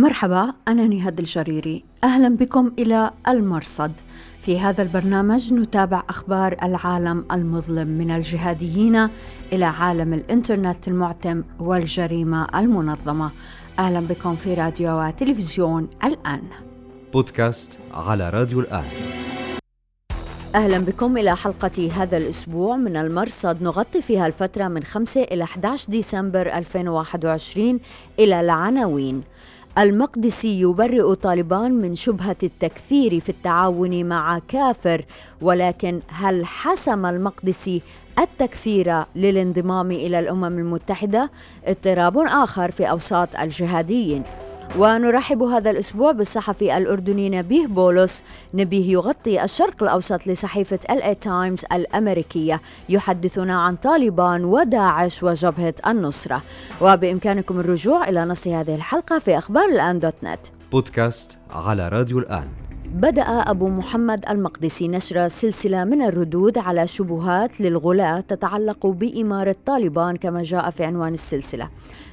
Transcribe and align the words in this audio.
مرحبا 0.00 0.52
أنا 0.68 0.86
نهاد 0.86 1.18
الجريري. 1.18 1.84
أهلا 2.04 2.36
بكم 2.36 2.72
إلى 2.78 3.10
المرصد. 3.28 3.92
في 4.42 4.60
هذا 4.60 4.82
البرنامج 4.82 5.52
نتابع 5.52 6.02
أخبار 6.08 6.56
العالم 6.62 7.24
المظلم 7.32 7.88
من 7.88 8.10
الجهاديين 8.10 9.08
إلى 9.52 9.64
عالم 9.64 10.12
الإنترنت 10.12 10.88
المعتم 10.88 11.42
والجريمة 11.58 12.46
المنظمة. 12.54 13.30
أهلا 13.78 14.00
بكم 14.00 14.36
في 14.36 14.54
راديو 14.54 15.00
وتلفزيون 15.00 15.88
الآن. 16.04 16.42
بودكاست 17.12 17.80
على 17.94 18.30
راديو 18.30 18.60
الآن. 18.60 18.84
أهلا 20.54 20.78
بكم 20.78 21.16
إلى 21.16 21.36
حلقة 21.36 21.90
هذا 21.92 22.16
الأسبوع 22.16 22.76
من 22.76 22.96
المرصد. 22.96 23.62
نغطي 23.62 24.02
فيها 24.02 24.26
الفترة 24.26 24.68
من 24.68 24.82
5 24.82 25.22
إلى 25.22 25.44
11 25.44 25.90
ديسمبر 25.90 26.46
2021 26.58 27.80
إلى 28.18 28.40
العناوين. 28.40 29.22
المقدسي 29.80 30.60
يبرئ 30.60 31.14
طالبان 31.14 31.72
من 31.72 31.94
شبهة 31.94 32.36
التكفير 32.42 33.20
في 33.20 33.28
التعاون 33.28 34.04
مع 34.04 34.38
كافر 34.48 35.04
ولكن 35.42 36.00
هل 36.08 36.46
حسم 36.46 37.06
المقدسي 37.06 37.82
التكفير 38.18 39.04
للانضمام 39.16 39.90
إلى 39.90 40.18
الأمم 40.18 40.44
المتحدة؟ 40.58 41.30
اضطراب 41.66 42.18
آخر 42.18 42.70
في 42.70 42.90
أوساط 42.90 43.36
الجهاديين 43.36 44.22
ونرحب 44.78 45.42
هذا 45.42 45.70
الأسبوع 45.70 46.12
بالصحفي 46.12 46.76
الأردني 46.76 47.30
نبيه 47.30 47.66
بولس. 47.66 48.22
نبيه 48.54 48.92
يغطي 48.92 49.44
الشرق 49.44 49.82
الأوسط 49.82 50.26
لصحيفة 50.26 50.78
اي 50.90 51.14
تايمز 51.14 51.64
الأمريكية 51.72 52.60
يحدثنا 52.88 53.60
عن 53.60 53.76
طالبان 53.76 54.44
وداعش 54.44 55.22
وجبهة 55.22 55.74
النصرة. 55.86 56.42
وبإمكانكم 56.80 57.60
الرجوع 57.60 58.08
إلى 58.08 58.24
نص 58.24 58.48
هذه 58.48 58.74
الحلقة 58.74 59.18
في 59.18 59.38
أخبار 59.38 59.68
الآن 59.68 59.98
دوت 59.98 60.14
نت. 60.22 60.40
بودكاست 60.72 61.38
على 61.50 61.88
راديو 61.88 62.18
الآن. 62.18 62.48
بدأ 62.94 63.22
أبو 63.22 63.68
محمد 63.68 64.24
المقدسي 64.30 64.88
نشر 64.88 65.28
سلسلة 65.28 65.84
من 65.84 66.02
الردود 66.02 66.58
على 66.58 66.86
شبهات 66.86 67.60
للغلاة 67.60 68.20
تتعلق 68.20 68.86
بإمارة 68.86 69.56
طالبان 69.66 70.16
كما 70.16 70.42
جاء 70.42 70.70
في 70.70 70.84
عنوان 70.84 71.14
السلسلة. 71.14 71.68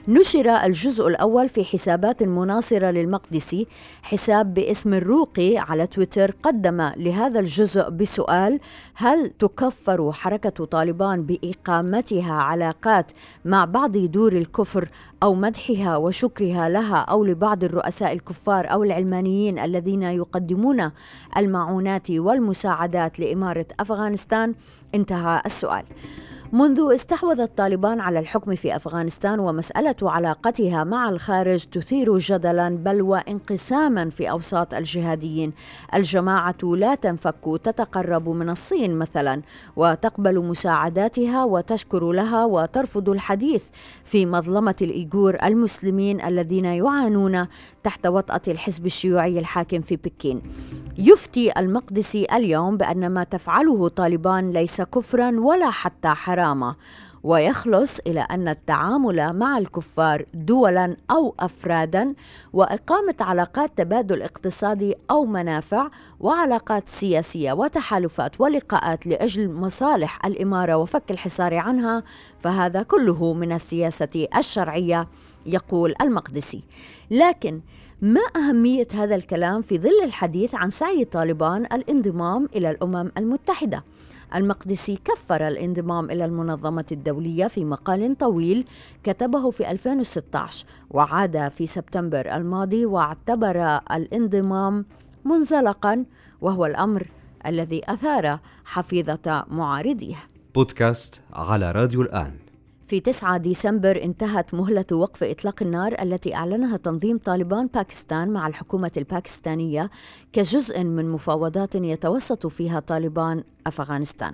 نشر 0.09 0.49
الجزء 0.49 1.07
الأول 1.07 1.49
في 1.49 1.63
حسابات 1.65 2.23
مناصرة 2.23 2.91
للمقدسي 2.91 3.67
حساب 4.01 4.53
باسم 4.53 4.93
الروقي 4.93 5.57
على 5.57 5.87
تويتر 5.87 6.31
قدم 6.43 6.91
لهذا 6.97 7.39
الجزء 7.39 7.89
بسؤال 7.89 8.59
هل 8.95 9.29
تكفر 9.29 10.11
حركة 10.11 10.65
طالبان 10.65 11.23
بإقامتها 11.23 12.33
علاقات 12.33 13.11
مع 13.45 13.65
بعض 13.65 13.97
دور 13.97 14.33
الكفر 14.33 14.89
أو 15.23 15.35
مدحها 15.35 15.97
وشكرها 15.97 16.69
لها 16.69 16.97
أو 16.97 17.23
لبعض 17.23 17.63
الرؤساء 17.63 18.13
الكفار 18.13 18.71
أو 18.71 18.83
العلمانيين 18.83 19.59
الذين 19.59 20.03
يقدمون 20.03 20.91
المعونات 21.37 22.11
والمساعدات 22.11 23.19
لإمارة 23.19 23.65
أفغانستان؟ 23.79 24.53
انتهى 24.95 25.41
السؤال. 25.45 25.83
منذ 26.51 26.93
استحوذت 26.93 27.57
طالبان 27.57 27.99
على 27.99 28.19
الحكم 28.19 28.55
في 28.55 28.75
أفغانستان 28.75 29.39
ومسألة 29.39 29.95
علاقتها 30.01 30.83
مع 30.83 31.09
الخارج 31.09 31.65
تثير 31.65 32.17
جدلا 32.17 32.69
بل 32.77 33.01
وانقساما 33.01 34.09
في 34.09 34.29
أوساط 34.29 34.73
الجهاديين. 34.73 35.53
الجماعة 35.93 36.57
لا 36.63 36.95
تنفك 36.95 37.59
تتقرب 37.63 38.29
من 38.29 38.49
الصين 38.49 38.95
مثلا 38.95 39.41
وتقبل 39.75 40.39
مساعداتها 40.39 41.43
وتشكر 41.43 42.11
لها 42.11 42.45
وترفض 42.45 43.09
الحديث 43.09 43.69
في 44.03 44.25
مظلمة 44.25 44.75
الإيغور 44.81 45.37
المسلمين 45.43 46.21
الذين 46.21 46.65
يعانون 46.65 47.47
تحت 47.83 48.07
وطأة 48.07 48.41
الحزب 48.47 48.85
الشيوعي 48.85 49.39
الحاكم 49.39 49.81
في 49.81 49.95
بكين. 49.95 50.41
يفتي 50.99 51.59
المقدسي 51.59 52.27
اليوم 52.33 52.77
بأن 52.77 53.09
ما 53.09 53.23
تفعله 53.23 53.87
طالبان 53.87 54.51
ليس 54.51 54.81
كفرا 54.81 55.39
ولا 55.39 55.69
حتى 55.69 56.07
حراما 56.07 56.75
ويخلص 57.23 57.99
إلى 58.07 58.19
أن 58.19 58.47
التعامل 58.47 59.33
مع 59.33 59.57
الكفار 59.57 60.25
دولا 60.33 60.97
أو 61.11 61.35
افرادا 61.39 62.13
وإقامة 62.53 63.15
علاقات 63.21 63.77
تبادل 63.77 64.21
اقتصادي 64.21 64.95
أو 65.11 65.25
منافع 65.25 65.89
وعلاقات 66.19 66.89
سياسية 66.89 67.53
وتحالفات 67.53 68.41
ولقاءات 68.41 69.07
لأجل 69.07 69.51
مصالح 69.51 70.25
الإمارة 70.25 70.77
وفك 70.77 71.11
الحصار 71.11 71.55
عنها 71.55 72.03
فهذا 72.39 72.83
كله 72.83 73.33
من 73.33 73.51
السياسة 73.51 74.27
الشرعية 74.37 75.07
يقول 75.45 75.93
المقدسي. 76.01 76.63
لكن 77.11 77.61
ما 78.01 78.21
أهمية 78.35 78.87
هذا 78.93 79.15
الكلام 79.15 79.61
في 79.61 79.79
ظل 79.79 80.03
الحديث 80.03 80.55
عن 80.55 80.69
سعي 80.69 81.05
طالبان 81.05 81.65
الانضمام 81.65 82.49
إلى 82.55 82.69
الأمم 82.69 83.11
المتحدة؟ 83.17 83.83
المقدسي 84.35 84.99
كفر 85.05 85.47
الانضمام 85.47 86.11
إلى 86.11 86.25
المنظمة 86.25 86.85
الدولية 86.91 87.47
في 87.47 87.65
مقال 87.65 88.17
طويل 88.17 88.65
كتبه 89.03 89.51
في 89.51 89.71
2016 89.71 90.65
وعاد 90.89 91.47
في 91.49 91.67
سبتمبر 91.67 92.35
الماضي 92.35 92.85
واعتبر 92.85 93.79
الانضمام 93.91 94.85
منزلقا 95.25 96.05
وهو 96.41 96.65
الأمر 96.65 97.07
الذي 97.45 97.81
أثار 97.85 98.39
حفيظة 98.65 99.45
معارضيه 99.47 100.17
بودكاست 100.55 101.21
على 101.33 101.71
راديو 101.71 102.01
الآن 102.01 102.31
في 102.87 102.99
9 102.99 103.37
ديسمبر 103.37 104.03
انتهت 104.03 104.53
مهلة 104.53 104.85
وقف 104.91 105.23
إطلاق 105.23 105.63
النار 105.63 105.95
التي 106.01 106.35
أعلنها 106.35 106.77
تنظيم 106.77 107.17
طالبان 107.17 107.67
باكستان 107.67 108.29
مع 108.29 108.47
الحكومة 108.47 108.91
الباكستانية 108.97 109.89
كجزء 110.33 110.83
من 110.83 111.09
مفاوضات 111.09 111.75
يتوسط 111.75 112.47
فيها 112.47 112.79
طالبان 112.79 113.43
أفغانستان. 113.67 114.33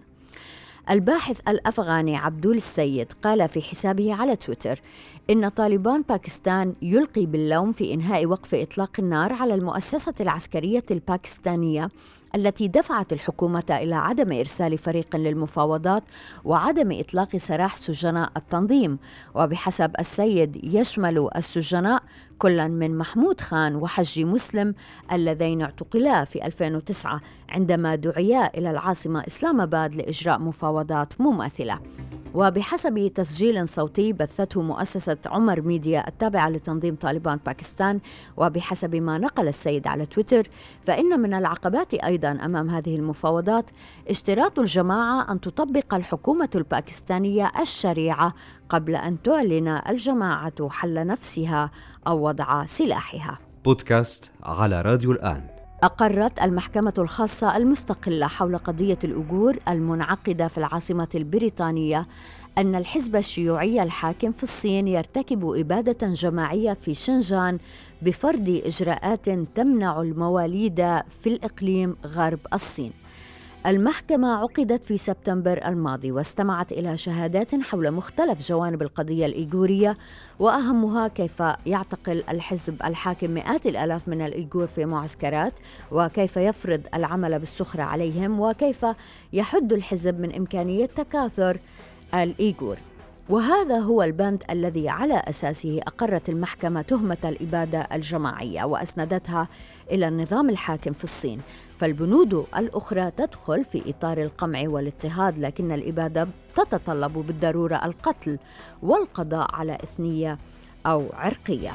الباحث 0.89 1.39
الأفغاني 1.47 2.17
عبدول 2.17 2.55
السيد 2.55 3.11
قال 3.23 3.49
في 3.49 3.61
حسابه 3.61 4.13
على 4.13 4.35
تويتر 4.35 4.81
إن 5.29 5.49
طالبان 5.49 6.01
باكستان 6.09 6.73
يلقي 6.81 7.25
باللوم 7.25 7.71
في 7.71 7.94
إنهاء 7.94 8.25
وقف 8.25 8.55
إطلاق 8.55 8.91
النار 8.99 9.33
على 9.33 9.55
المؤسسة 9.55 10.13
العسكرية 10.21 10.83
الباكستانية 10.91 11.89
التي 12.35 12.67
دفعت 12.67 13.13
الحكومة 13.13 13.63
إلى 13.69 13.95
عدم 13.95 14.31
إرسال 14.31 14.77
فريق 14.77 15.16
للمفاوضات 15.16 16.03
وعدم 16.45 17.00
إطلاق 17.00 17.38
سراح 17.38 17.75
سجناء 17.75 18.31
التنظيم. 18.38 18.97
وبحسب 19.35 19.91
السيد 20.00 20.73
يشمل 20.75 21.29
السجناء 21.35 22.03
كلا 22.43 22.67
من 22.67 22.97
محمود 22.97 23.41
خان 23.41 23.75
وحجي 23.75 24.25
مسلم 24.25 24.75
اللذين 25.11 25.61
اعتقلا 25.61 26.25
في 26.25 26.45
2009 26.45 27.21
عندما 27.49 27.95
دعيا 27.95 28.57
إلى 28.57 28.71
العاصمة 28.71 29.23
إسلام 29.27 29.61
آباد 29.61 29.95
لإجراء 29.95 30.39
مفاوضات 30.39 31.21
مماثلة. 31.21 31.79
وبحسب 32.33 33.07
تسجيل 33.16 33.67
صوتي 33.67 34.13
بثته 34.13 34.61
مؤسسة 34.61 35.17
عمر 35.25 35.61
ميديا 35.61 36.07
التابعة 36.07 36.49
لتنظيم 36.49 36.95
طالبان 36.95 37.39
باكستان 37.45 37.99
وبحسب 38.38 38.95
ما 38.95 39.17
نقل 39.17 39.47
السيد 39.47 39.88
على 39.88 40.05
تويتر 40.05 40.47
فإن 40.85 41.19
من 41.19 41.33
العقبات 41.33 41.94
أيضا 41.94 42.31
أمام 42.31 42.69
هذه 42.69 42.95
المفاوضات 42.95 43.69
اشتراط 44.09 44.59
الجماعة 44.59 45.31
أن 45.31 45.41
تطبق 45.41 45.94
الحكومة 45.94 46.49
الباكستانية 46.55 47.51
الشريعة 47.59 48.33
قبل 48.69 48.95
أن 48.95 49.21
تعلن 49.21 49.67
الجماعة 49.67 50.69
حل 50.69 51.07
نفسها 51.07 51.71
أو 52.07 52.27
وضع 52.27 52.65
سلاحها. 52.65 53.39
بودكاست 53.65 54.31
على 54.44 54.81
راديو 54.81 55.11
الآن. 55.11 55.52
أقرت 55.83 56.39
المحكمة 56.44 56.94
الخاصة 56.97 57.57
المستقلة 57.57 58.27
حول 58.27 58.57
قضية 58.57 58.97
الأجور 59.03 59.57
المنعقدة 59.67 60.47
في 60.47 60.57
العاصمة 60.57 61.07
البريطانية 61.16 62.07
أن 62.57 62.75
الحزب 62.75 63.16
الشيوعي 63.16 63.83
الحاكم 63.83 64.31
في 64.31 64.44
الصين 64.44 64.88
يرتكب 64.88 65.45
إبادة 65.45 66.07
جماعية 66.07 66.73
في 66.73 66.94
شنجان 66.94 67.57
بفرض 68.01 68.61
إجراءات 68.66 69.29
تمنع 69.29 70.01
المواليد 70.01 70.77
في 71.21 71.27
الإقليم 71.27 71.95
غرب 72.06 72.39
الصين. 72.53 72.91
المحكمة 73.68 74.33
عقدت 74.33 74.83
في 74.86 74.98
سبتمبر 74.98 75.68
الماضي 75.68 76.12
واستمعت 76.12 76.71
إلى 76.71 76.98
شهادات 76.98 77.56
حول 77.56 77.92
مختلف 77.92 78.48
جوانب 78.48 78.81
القضية 78.81 79.25
الإيغورية 79.25 79.98
وأهمها 80.39 81.07
كيف 81.07 81.44
يعتقل 81.65 82.24
الحزب 82.30 82.75
الحاكم 82.86 83.31
مئات 83.31 83.68
الآلاف 83.68 84.07
من 84.07 84.21
الإيغور 84.21 84.68
في 84.68 84.86
معسكرات 84.86 85.54
وكيف 85.92 86.38
يفرض 86.38 86.81
العمل 86.94 87.39
بالسخرة 87.39 87.83
عليهم 87.83 88.39
وكيف 88.39 88.86
يحد 89.33 89.74
الحزب 89.74 90.19
من 90.19 90.36
إمكانية 90.36 90.86
تكاثر 90.86 91.59
الإيغور. 92.13 92.77
وهذا 93.29 93.79
هو 93.79 94.03
البند 94.03 94.43
الذي 94.49 94.89
على 94.89 95.13
أساسه 95.13 95.79
أقرت 95.87 96.29
المحكمة 96.29 96.81
تهمة 96.81 97.17
الإبادة 97.25 97.87
الجماعية 97.93 98.63
وأسندتها 98.63 99.47
إلى 99.91 100.07
النظام 100.07 100.49
الحاكم 100.49 100.93
في 100.93 101.03
الصين 101.03 101.41
فالبنود 101.77 102.45
الأخرى 102.57 103.11
تدخل 103.11 103.63
في 103.63 103.89
إطار 103.89 104.21
القمع 104.21 104.63
والاضطهاد 104.69 105.39
لكن 105.39 105.71
الإبادة 105.71 106.27
تتطلب 106.55 107.13
بالضرورة 107.13 107.85
القتل 107.85 108.39
والقضاء 108.83 109.55
على 109.55 109.77
إثنية 109.83 110.37
أو 110.85 111.05
عرقية. 111.13 111.71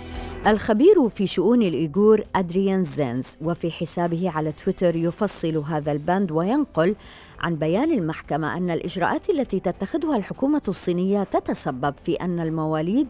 الخبير 0.47 1.09
في 1.09 1.27
شؤون 1.27 1.63
الإيغور 1.63 2.23
أدريان 2.37 2.85
زينز 2.85 3.27
وفي 3.43 3.71
حسابه 3.71 4.31
على 4.31 4.53
تويتر 4.53 4.97
يفصل 4.97 5.57
هذا 5.57 5.93
البند 5.93 6.33
وينقل 6.33 6.95
عن 7.41 7.57
بيان 7.57 7.93
المحكمة 7.93 8.57
أن 8.57 8.71
الإجراءات 8.71 9.31
التي 9.31 9.61
تتخذها 9.61 10.17
الحكومة 10.17 10.63
الصينية 10.69 11.23
تتسبب 11.23 11.95
في 12.05 12.15
أن 12.15 12.41
المواليد 12.41 13.09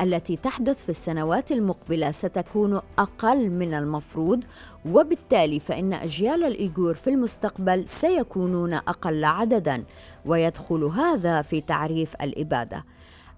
التي 0.00 0.36
تحدث 0.36 0.82
في 0.84 0.88
السنوات 0.88 1.52
المقبلة 1.52 2.10
ستكون 2.10 2.80
أقل 2.98 3.50
من 3.50 3.74
المفروض 3.74 4.44
وبالتالي 4.86 5.60
فإن 5.60 5.92
أجيال 5.92 6.44
الإيغور 6.44 6.94
في 6.94 7.10
المستقبل 7.10 7.88
سيكونون 7.88 8.72
أقل 8.72 9.24
عدداً 9.24 9.84
ويدخل 10.26 10.84
هذا 10.84 11.42
في 11.42 11.60
تعريف 11.60 12.14
الإبادة. 12.22 12.84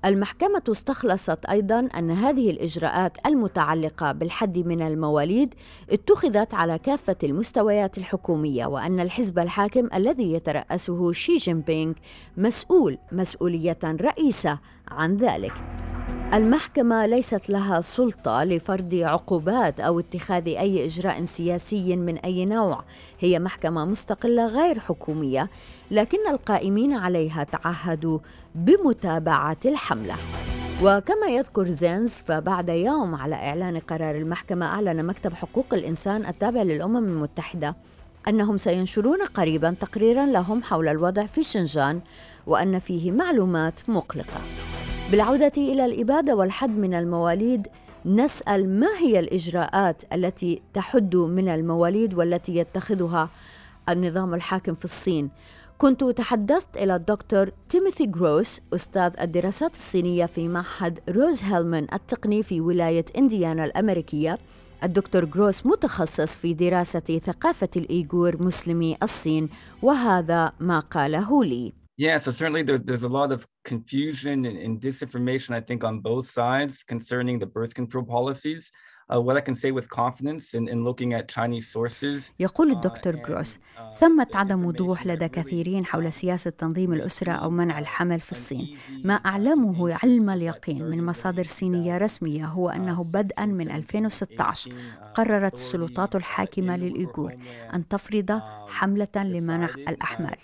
المحكمة 0.05 0.63
استخلصت 0.69 1.45
أيضا 1.45 1.89
أن 1.99 2.11
هذه 2.11 2.51
الإجراءات 2.51 3.27
المتعلقة 3.27 4.13
بالحد 4.13 4.59
من 4.59 4.83
المواليد 4.83 5.55
اتخذت 5.91 6.55
على 6.55 6.79
كافة 6.79 7.17
المستويات 7.23 7.99
الحكومية 7.99 8.67
وأن 8.67 9.01
الحزب 9.01 9.39
الحاكم 9.39 9.89
الذي 9.95 10.33
يترأسه 10.33 11.13
شي 11.13 11.37
جين 11.37 11.61
بينغ 11.61 11.95
مسؤول 12.37 12.99
مسؤولية 13.13 13.79
رئيسة 13.85 14.59
عن 14.89 15.17
ذلك. 15.17 15.55
المحكمة 16.35 17.07
ليست 17.07 17.51
لها 17.51 17.81
سلطة 17.81 18.45
لفرض 18.45 18.95
عقوبات 18.95 19.81
أو 19.81 20.01
اتخاذ 20.01 20.49
أي 20.49 20.87
إجراء 20.87 21.25
سياسي 21.25 21.97
من 21.97 22.19
أي 22.19 22.45
نوع، 22.45 22.85
هي 23.19 23.39
محكمة 23.39 23.85
مستقلة 23.85 24.47
غير 24.47 24.79
حكومية، 24.79 25.49
لكن 25.93 26.19
القائمين 26.31 26.93
عليها 26.93 27.45
تعهدوا 27.45 28.19
بمتابعة 28.55 29.57
الحملة. 29.67 30.15
وكما 30.83 31.27
يذكر 31.27 31.65
زينز 31.67 32.11
فبعد 32.11 32.69
يوم 32.69 33.15
على 33.15 33.35
إعلان 33.35 33.79
قرار 33.79 34.15
المحكمة 34.15 34.67
أعلن 34.67 35.07
مكتب 35.07 35.35
حقوق 35.35 35.67
الإنسان 35.73 36.27
التابع 36.27 36.63
للأمم 36.63 36.97
المتحدة 36.97 37.77
أنهم 38.29 38.59
سينشرون 38.59 39.23
قريبا 39.23 39.75
تقريرا 39.81 40.27
لهم 40.27 40.63
حول 40.63 40.89
الوضع 40.89 41.27
في 41.27 41.43
شنجان 41.43 42.01
وأن 42.47 42.79
فيه 42.79 43.13
معلومات 43.13 43.81
مقلقة. 43.89 44.41
بالعودة 45.11 45.53
إلى 45.57 45.85
الإبادة 45.85 46.37
والحد 46.37 46.79
من 46.79 46.95
المواليد 46.95 47.69
نسأل 48.07 48.81
ما 48.81 48.89
هي 48.99 49.19
الإجراءات 49.19 50.03
التي 50.13 50.63
تحد 50.75 51.17
من 51.17 51.49
المواليد 51.49 52.15
والتي 52.15 52.57
يتخذها 52.57 53.29
النظام 53.89 54.35
الحاكم 54.35 54.75
في 54.75 54.85
الصين 54.85 55.31
كنت 55.83 56.05
تحدثت 56.05 56.77
إلى 56.77 56.97
الدكتور 56.97 57.51
تيموثي 57.69 58.07
جروس 58.07 58.61
أستاذ 58.75 59.13
الدراسات 59.21 59.75
الصينية 59.75 60.27
في 60.27 60.49
معهد 60.49 60.99
روز 61.09 61.43
هيلمان 61.43 61.87
التقني 61.93 62.43
في 62.43 62.61
ولاية 62.61 63.05
إنديانا 63.19 63.65
الأمريكية 63.65 64.39
الدكتور 64.85 65.25
جروس 65.25 65.67
متخصص 65.67 66.37
في 66.37 66.55
دراسة 66.55 67.21
ثقافة 67.25 67.69
الإيغور 67.77 68.43
مسلمي 68.43 68.97
الصين 69.03 69.49
وهذا 69.83 70.53
ما 70.61 70.81
قاله 70.81 71.45
لي 71.45 71.73
Yeah, 71.99 72.19
so 72.19 72.31
certainly 72.31 72.63
there, 72.63 72.79
there's 72.79 73.03
a 73.03 73.15
lot 73.21 73.31
of 73.33 73.47
confusion 73.65 74.47
and, 74.47 74.57
and, 74.57 74.81
disinformation, 74.81 75.51
I 75.55 75.61
think, 75.61 75.85
on 75.85 76.01
both 76.01 76.27
sides 76.27 76.83
concerning 76.93 77.39
the 77.39 77.47
birth 77.47 77.75
control 77.75 78.05
policies. 78.05 78.73
Uh, 79.11 79.21
what 79.21 79.37
I 79.37 79.41
can 79.41 79.55
say 79.55 79.71
with 79.73 79.89
confidence 79.91 80.55
in, 80.55 80.69
in 80.69 80.85
looking 80.85 81.13
at 81.15 81.29
Chinese 81.29 81.67
sources. 81.69 82.33
يقول 82.41 82.71
الدكتور 82.71 83.17
جروس 83.17 83.59
ثمة 83.99 84.27
عدم 84.35 84.67
وضوح 84.67 85.07
لدى 85.07 85.29
كثيرين 85.29 85.85
حول 85.87 86.13
سياسة 86.13 86.51
تنظيم 86.51 86.93
الأسرة 86.93 87.33
أو 87.33 87.51
منع 87.51 87.79
الحمل 87.79 88.21
في 88.21 88.33
الصين. 88.33 88.77
ما 89.05 89.15
أعلمه 89.15 89.95
علم 90.03 90.31
اليقين 90.31 90.83
من 90.83 91.07
مصادر 91.07 91.45
صينية 91.45 91.99
رسمية 91.99 92.47
هو 92.47 92.69
أنه 92.69 93.05
بدءا 93.05 93.47
من 93.47 93.71
2016 93.71 94.73
قررت 95.15 95.55
السلطات 95.55 96.17
الحاكمة 96.17 96.77
للإيغور 96.77 97.35
أن 97.75 97.89
تفرض 97.89 98.41
حملة 98.69 99.09
لمنع 99.17 99.69
الأحمال. 99.89 100.37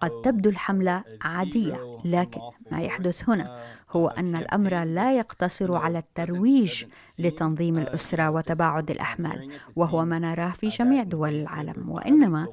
قد 0.00 0.10
تبدو 0.24 0.50
الحملة 0.50 1.04
عادية 1.22 1.98
لكن 2.04 2.40
ما 2.72 2.80
يحدث 2.80 3.28
هنا. 3.28 3.62
هو 3.90 4.08
أن 4.08 4.36
الأمر 4.36 4.84
لا 4.84 5.18
يقتصر 5.18 5.74
على 5.74 5.98
الترويج 5.98 6.84
لتنظيم 7.18 7.78
الأسرة 7.78 8.30
وتباعد 8.30 8.90
الأحمال 8.90 9.50
وهو 9.76 10.04
ما 10.04 10.18
نراه 10.18 10.50
في 10.50 10.68
جميع 10.68 11.02
دول 11.02 11.34
العالم. 11.34 11.90
وإنما 11.90 12.46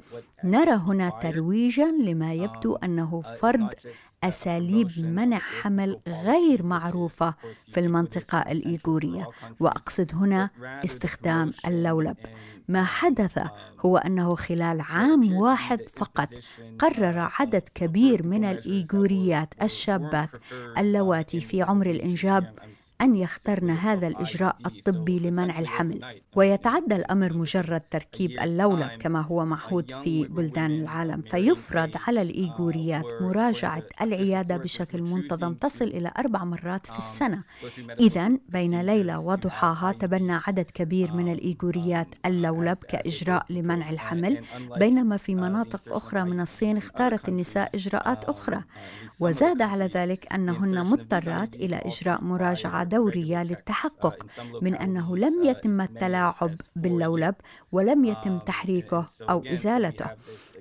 نرى 0.44 0.72
هنا 0.74 1.10
ترويجا 1.10 1.86
لما 1.86 2.34
يبدو 2.34 2.76
أنه 2.76 3.22
فرض 3.22 3.70
أساليب 4.24 4.90
منع 4.98 5.40
حمل 5.40 6.00
غير 6.08 6.64
معروفة 6.64 7.34
في 7.74 7.80
المنطقة 7.80 8.38
الإيغورية. 8.52 9.28
وأقصد 9.60 10.12
هنا 10.16 10.50
استخدام 10.86 11.52
اللولب. 11.68 12.18
ما 12.68 12.84
حدث 12.84 13.40
هو 13.80 13.98
أنه 13.98 14.36
خلال 14.36 14.81
عام 14.81 15.34
واحد 15.34 15.80
فقط 15.90 16.30
قرر 16.80 17.30
عدد 17.40 17.64
كبير 17.75 18.28
من 18.28 18.46
الإيغوريات 18.46 19.54
الشابات 19.62 20.30
اللواتي 20.78 21.42
في 21.42 21.62
عمر 21.62 21.90
الإنجاب 21.90 22.54
أن 23.04 23.16
يخترن 23.16 23.70
هذا 23.70 24.08
الإجراء 24.08 24.56
الطبي 24.66 25.20
لمنع 25.20 25.60
الحمل 25.60 26.22
ويتعدى 26.36 26.96
الأمر 26.96 27.34
مجرد 27.34 27.82
تركيب 27.82 28.32
اللولب 28.42 28.90
كما 29.00 29.22
هو 29.22 29.46
معهود 29.46 29.92
في 30.04 30.28
بلدان 30.28 30.72
العالم 30.72 31.22
فيفرض 31.22 31.90
على 32.08 32.22
الإيغوريات 32.22 33.06
مراجعة 33.22 33.84
العيادة 34.02 34.58
بشكل 34.58 35.02
منتظم 35.02 35.54
تصل 35.54 35.86
إلى 35.86 36.12
أربع 36.20 36.44
مرات 36.44 36.86
في 36.88 36.98
السنة. 36.98 37.44
إذا 38.00 38.30
بين 38.50 38.82
ليلة 38.82 39.20
وضحاها 39.20 39.92
تبنى 39.92 40.34
عدد 40.48 40.66
كبير 40.74 41.14
من 41.14 41.32
الإيغوريات 41.32 42.08
اللولب 42.26 42.78
كإجراء 42.88 43.46
لمنع 43.50 43.90
الحمل 43.90 44.42
بينما 44.78 45.18
في 45.18 45.36
مناطق 45.36 45.82
أخرى 45.96 46.24
من 46.24 46.40
الصين 46.40 46.78
اختارت 46.78 47.30
النساء 47.30 47.70
إجراءات 47.76 48.26
أخرى. 48.26 48.64
وزاد 49.20 49.62
على 49.62 49.86
ذلك 49.86 50.34
أنهن 50.34 50.86
مضطرات 50.86 51.56
إلى 51.56 51.76
إجراء 51.76 52.24
مراجعة 52.24 52.84
دورية 52.98 53.44
للتحقق 53.44 54.25
من 54.62 54.75
أنه 54.75 55.18
لم 55.18 55.44
يتم 55.44 55.81
التلاعب 55.81 56.56
باللولب 56.75 57.36
ولم 57.72 58.06
يتم 58.06 58.40
تحريكه 58.40 59.07
أو 59.30 59.44
إزالته. 59.54 60.06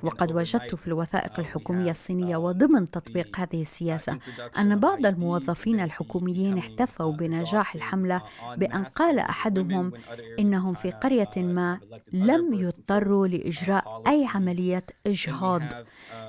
وقد 0.03 0.33
وجدت 0.33 0.75
في 0.75 0.87
الوثائق 0.89 1.41
الحكومية 1.41 1.91
الصينية 1.91 2.37
وضمن 2.37 2.91
تطبيق 2.91 3.41
هذه 3.41 3.61
السياسة 3.61 4.19
أن 4.59 4.81
بعض 4.81 5.07
الموظفين 5.07 5.81
الحكوميين 5.81 6.59
احتفوا 6.59 7.13
بنجاح 7.13 7.75
الحملة 7.75 8.23
بأن 8.57 8.85
قال 8.85 9.19
أحدهم 9.19 9.93
إنهم 10.39 10.75
في 10.75 10.91
قرية 10.91 11.31
ما 11.37 11.81
لم 12.13 12.55
يضطروا 12.55 13.27
لإجراء 13.27 14.03
أي 14.07 14.29
عملية 14.35 14.85
إجهاض. 15.07 15.63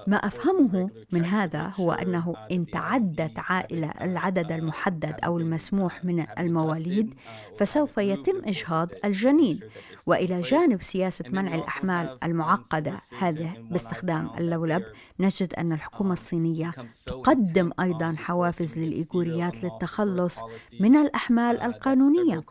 ما 0.07 0.17
أفهمه 0.17 0.89
من 1.11 1.25
هذا 1.25 1.71
هو 1.79 1.91
أنه 1.91 2.35
إن 2.51 2.65
تعدت 2.65 3.39
عائلة 3.39 3.91
العدد 4.01 4.51
المحدد 4.51 5.15
أو 5.23 5.37
المسموح 5.37 6.05
من 6.05 6.25
المواليد 6.39 7.13
فسوف 7.57 7.97
يتم 7.97 8.41
إجهاض 8.45 8.89
الجنين. 9.05 9.59
وإلى 10.05 10.41
جانب 10.41 10.81
سياسة 10.81 11.25
منع 11.29 11.55
الأحمال 11.55 12.17
المعقدة 12.23 12.93
هذه 13.19 13.62
باستخدام 13.71 14.29
اللولب 14.37 14.83
نجد 15.19 15.53
أن 15.53 15.71
الحكومة 15.73 16.13
الصينية 16.13 16.73
تقدم 17.05 17.71
أيضا 17.79 18.15
حوافز 18.17 18.77
للايغوريات 18.77 19.63
للتخلص 19.63 20.39
من 20.79 20.95
الأحمال 20.95 21.61
القانونية. 21.61 22.43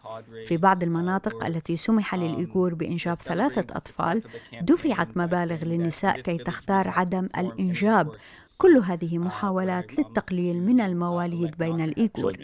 في 0.45 0.57
بعض 0.57 0.83
المناطق 0.83 1.45
التي 1.45 1.77
سمح 1.77 2.15
للايغور 2.15 2.75
بإنجاب 2.75 3.17
ثلاثة 3.17 3.77
أطفال 3.77 4.23
دفعت 4.63 5.17
مبالغ 5.17 5.65
للنساء 5.65 6.21
كي 6.21 6.39
تختار 6.39 6.89
عدم 6.89 7.29
الإنجاب. 7.39 8.13
كل 8.59 8.77
هذه 8.77 9.19
محاولات 9.19 9.99
للتقليل 9.99 10.63
من 10.63 10.81
المواليد 10.89 11.57
بين 11.59 11.81
الإيغور. 11.81 12.37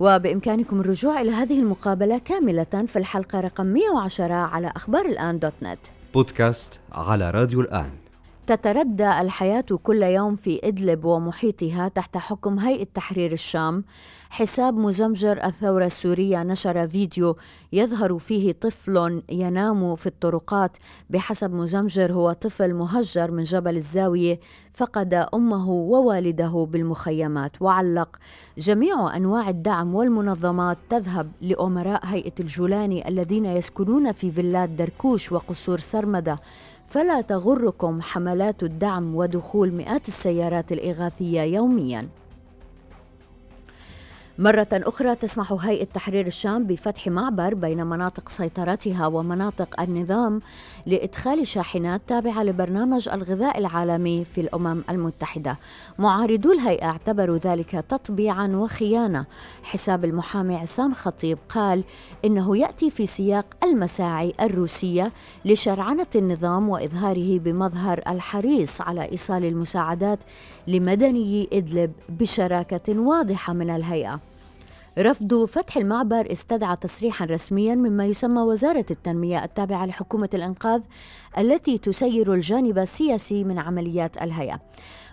وبإمكانكم 0.00 0.80
الرجوع 0.80 1.20
إلى 1.20 1.30
هذه 1.30 1.58
المقابلة 1.58 2.18
كاملة 2.18 2.84
في 2.86 2.96
الحلقة 2.96 3.40
رقم 3.40 3.66
110 3.66 4.34
على 4.34 4.72
أخبار 4.76 5.04
الآن 5.04 5.38
دوت 5.38 5.52
نت. 5.62 5.78
بودكاست 6.14 6.80
على 6.92 7.30
راديو 7.30 7.60
الآن. 7.60 7.90
تتردى 8.46 9.20
الحياة 9.20 9.64
كل 9.82 10.02
يوم 10.02 10.36
في 10.36 10.60
إدلب 10.64 11.04
ومحيطها 11.04 11.88
تحت 11.88 12.16
حكم 12.16 12.58
هيئة 12.58 12.86
تحرير 12.94 13.32
الشام. 13.32 13.84
حساب 14.30 14.76
مزمجر 14.76 15.44
الثورة 15.44 15.86
السورية 15.86 16.42
نشر 16.42 16.88
فيديو 16.88 17.36
يظهر 17.72 18.18
فيه 18.18 18.52
طفل 18.52 19.22
ينام 19.32 19.94
في 19.96 20.06
الطرقات. 20.06 20.76
بحسب 21.10 21.52
مزمجر 21.54 22.12
هو 22.12 22.32
طفل 22.32 22.74
مهجر 22.74 23.30
من 23.30 23.42
جبل 23.42 23.76
الزاوية 23.76 24.40
فقد 24.74 25.14
أمه 25.34 25.70
ووالده 25.70 26.66
بالمخيمات. 26.70 27.62
وعلق 27.62 28.16
جميع 28.58 29.16
أنواع 29.16 29.48
الدعم 29.48 29.94
والمنظمات 29.94 30.78
تذهب 30.90 31.32
لأمراء 31.40 32.00
هيئة 32.04 32.34
الجولاني 32.40 33.08
الذين 33.08 33.46
يسكنون 33.46 34.12
في 34.12 34.30
فيلات 34.30 34.68
دركوش 34.68 35.32
وقصور 35.32 35.78
سرمدة. 35.78 36.38
فلا 36.96 37.20
تغركم 37.20 38.00
حملات 38.02 38.62
الدعم 38.62 39.16
ودخول 39.16 39.72
مئات 39.72 40.08
السيارات 40.08 40.72
الإغاثية 40.72 41.40
يومياً. 41.40 42.08
مرة 44.38 44.68
أخرى 44.72 45.14
تسمح 45.14 45.52
هيئة 45.52 45.84
تحرير 45.84 46.26
الشام 46.26 46.64
بفتح 46.64 47.08
معبر 47.08 47.54
بين 47.54 47.86
مناطق 47.86 48.28
سيطرتها 48.28 49.06
ومناطق 49.06 49.80
النظام 49.80 50.40
لإدخال 50.86 51.46
شاحنات 51.46 52.00
تابعة 52.06 52.42
لبرنامج 52.42 53.08
الغذاء 53.08 53.58
العالمي 53.58 54.24
في 54.24 54.40
الأمم 54.40 54.82
المتحدة. 54.90 55.58
معارضو 55.98 56.52
الهيئة 56.52 56.86
اعتبروا 56.86 57.36
ذلك 57.36 57.70
تطبيعا 57.70 58.48
وخيانة. 58.48 59.24
حساب 59.62 60.04
المحامي 60.04 60.56
عصام 60.56 60.94
خطيب 60.94 61.38
قال 61.48 61.84
إنه 62.24 62.56
يأتي 62.56 62.90
في 62.90 63.06
سياق 63.06 63.46
المساعي 63.64 64.32
الروسية 64.40 65.12
لشرعنة 65.44 66.06
النظام 66.16 66.68
وإظهاره 66.68 67.38
بمظهر 67.38 68.02
الحريص 68.08 68.80
على 68.80 69.10
إيصال 69.12 69.44
المساعدات 69.44 70.18
لمدني 70.66 71.48
إدلب 71.52 71.92
بشراكة 72.08 72.98
واضحة 73.00 73.52
من 73.52 73.70
الهيئة. 73.70 74.25
رفض 74.98 75.44
فتح 75.44 75.76
المعبر 75.76 76.32
استدعى 76.32 76.76
تصريحا 76.76 77.24
رسميا 77.24 77.74
مما 77.74 78.06
يسمى 78.06 78.42
وزارة 78.42 78.84
التنمية 78.90 79.44
التابعة 79.44 79.86
لحكومة 79.86 80.28
الإنقاذ 80.34 80.82
التي 81.38 81.78
تسير 81.78 82.34
الجانب 82.34 82.78
السياسي 82.78 83.44
من 83.44 83.58
عمليات 83.58 84.22
الهيئة. 84.22 84.60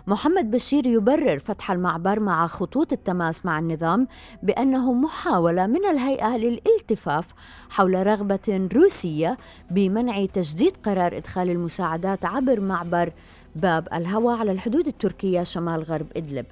محمد 0.06 0.50
بشير 0.50 0.86
يبرر 0.86 1.38
فتح 1.38 1.70
المعبر 1.70 2.20
مع 2.20 2.46
خطوط 2.46 2.92
التماس 2.92 3.46
مع 3.46 3.58
النظام 3.58 4.06
بأنه 4.42 4.92
محاولة 4.92 5.66
من 5.66 5.84
الهيئة 5.84 6.36
للالتفاف 6.36 7.28
حول 7.70 8.06
رغبة 8.06 8.68
روسية 8.74 9.38
بمنع 9.70 10.24
تجديد 10.24 10.76
قرار 10.76 11.16
إدخال 11.16 11.50
المساعدات 11.50 12.24
عبر 12.24 12.60
معبر 12.60 13.12
باب 13.56 13.88
الهوى 13.94 14.34
على 14.34 14.52
الحدود 14.52 14.86
التركية 14.86 15.42
شمال 15.42 15.82
غرب 15.82 16.06
إدلب. 16.16 16.46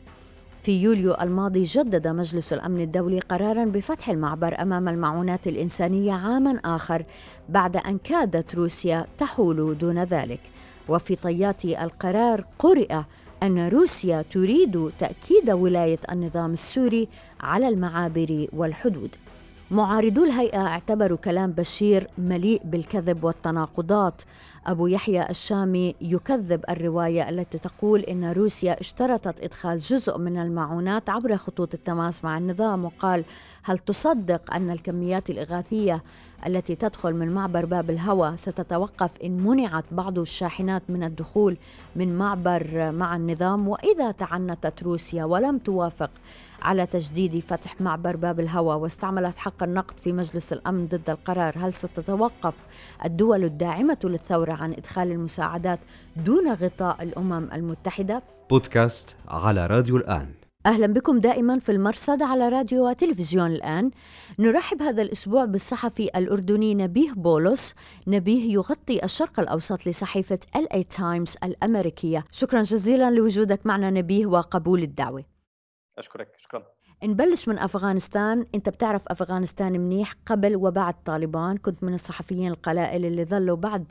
في 0.63 0.83
يوليو 0.83 1.15
الماضي 1.15 1.63
جدد 1.63 2.09
مجلس 2.09 2.53
الأمن 2.53 2.81
الدولي 2.81 3.19
قرارا 3.21 3.65
بفتح 3.65 4.09
المعبر 4.09 4.63
أمام 4.63 4.89
المعونات 4.89 5.47
الإنسانية 5.47 6.13
عاما 6.13 6.61
آخر 6.65 7.05
بعد 7.49 7.77
أن 7.77 7.99
كادت 7.99 8.55
روسيا 8.55 9.07
تحول 9.19 9.79
دون 9.79 10.03
ذلك. 10.03 10.41
وفي 10.89 11.17
طيات 11.17 11.65
القرار 11.65 12.45
قرئ 12.59 13.01
أن 13.43 13.69
روسيا 13.69 14.23
تريد 14.23 14.91
تأكيد 14.99 15.51
ولاية 15.51 15.99
النظام 16.13 16.53
السوري 16.53 17.09
على 17.41 17.69
المعابر 17.69 18.47
والحدود. 18.53 19.11
معارضو 19.71 20.25
الهيئة 20.25 20.67
اعتبروا 20.67 21.19
كلام 21.19 21.53
بشير 21.53 22.09
مليء 22.19 22.61
بالكذب 22.65 23.25
والتناقضات 23.25 24.23
أبو 24.67 24.87
يحيى 24.87 25.31
الشامي 25.31 25.95
يكذب 26.01 26.65
الرواية 26.71 27.29
التي 27.29 27.59
تقول 27.59 28.01
إن 28.01 28.33
روسيا 28.33 28.81
اشترطت 28.81 29.41
إدخال 29.41 29.79
جزء 29.79 30.19
من 30.19 30.39
المعونات 30.39 31.11
عبر 31.11 31.37
خطوط 31.37 31.75
التماس 31.75 32.25
مع 32.25 32.39
النظام 32.39 32.85
وقال 32.85 33.25
هل 33.63 33.79
تصدق 33.79 34.55
أن 34.55 34.71
الكميات 34.71 35.31
الإغاثية 35.31 36.03
التي 36.47 36.75
تدخل 36.75 37.15
من 37.15 37.29
معبر 37.29 37.65
باب 37.65 37.91
الهوى 37.91 38.37
ستتوقف 38.37 39.11
إن 39.25 39.37
منعت 39.37 39.85
بعض 39.91 40.19
الشاحنات 40.19 40.83
من 40.89 41.05
الدخول 41.05 41.57
من 41.97 42.19
معبر 42.19 42.93
مع 42.93 43.17
النظام؟ 43.17 43.69
وإذا 43.69 44.11
تعنتت 44.11 44.83
روسيا 44.83 45.25
ولم 45.25 45.59
توافق 45.59 46.11
على 46.63 46.87
تجديد 46.87 47.39
فتح 47.39 47.81
معبر 47.81 48.17
باب 48.17 48.41
الهوى 48.41 48.75
واستعملت 48.75 49.39
حق 49.39 49.63
النقد 49.63 50.01
في 50.01 50.13
مجلس 50.13 50.53
الأمن 50.53 50.87
ضد 50.87 51.11
القرار، 51.11 51.55
هل 51.59 51.75
ستتوقف 51.75 52.55
الدول 53.05 53.45
الداعمة 53.45 53.99
للثورة 54.05 54.52
عن 54.53 54.73
إدخال 54.73 55.11
المساعدات 55.11 55.79
دون 56.17 56.53
غطاء 56.53 57.03
الأمم 57.03 57.49
المتحدة؟ 57.53 58.23
بودكاست 58.51 59.17
على 59.29 59.67
راديو 59.67 59.97
الآن. 59.97 60.29
أهلا 60.67 60.87
بكم 60.87 61.19
دائما 61.19 61.59
في 61.59 61.73
المرصد 61.73 62.23
على 62.23 62.49
راديو 62.49 62.89
وتلفزيون 62.89 63.53
الآن. 63.53 63.91
نرحب 64.39 64.83
هذا 64.83 65.03
الأسبوع 65.03 65.45
بالصحفي 65.45 66.11
الأردني 66.17 66.75
نبيه 66.75 67.13
بولس، 67.13 67.75
نبيه 68.07 68.53
يغطي 68.53 69.05
الشرق 69.05 69.41
الأوسط 69.41 69.87
لصحيفة 69.87 70.39
LA 70.57 70.73
Times 70.73 71.37
الأمريكية. 71.45 72.25
شكرا 72.31 72.63
جزيلا 72.63 73.11
لوجودك 73.11 73.67
معنا 73.67 73.91
نبيه 73.91 74.27
وقبول 74.27 74.83
الدعوة. 74.83 75.25
أشكرك 75.99 76.29
شكرا 76.45 76.63
نبلش 77.05 77.49
من 77.49 77.59
أفغانستان 77.59 78.47
أنت 78.55 78.69
بتعرف 78.69 79.03
أفغانستان 79.09 79.73
منيح 79.73 80.15
قبل 80.27 80.57
وبعد 80.57 80.95
طالبان 81.05 81.57
كنت 81.57 81.85
من 81.85 81.95
الصحفيين 81.95 82.53
القلائل 82.53 83.05
اللي 83.05 83.25
ظلوا 83.25 83.57
بعد 83.57 83.85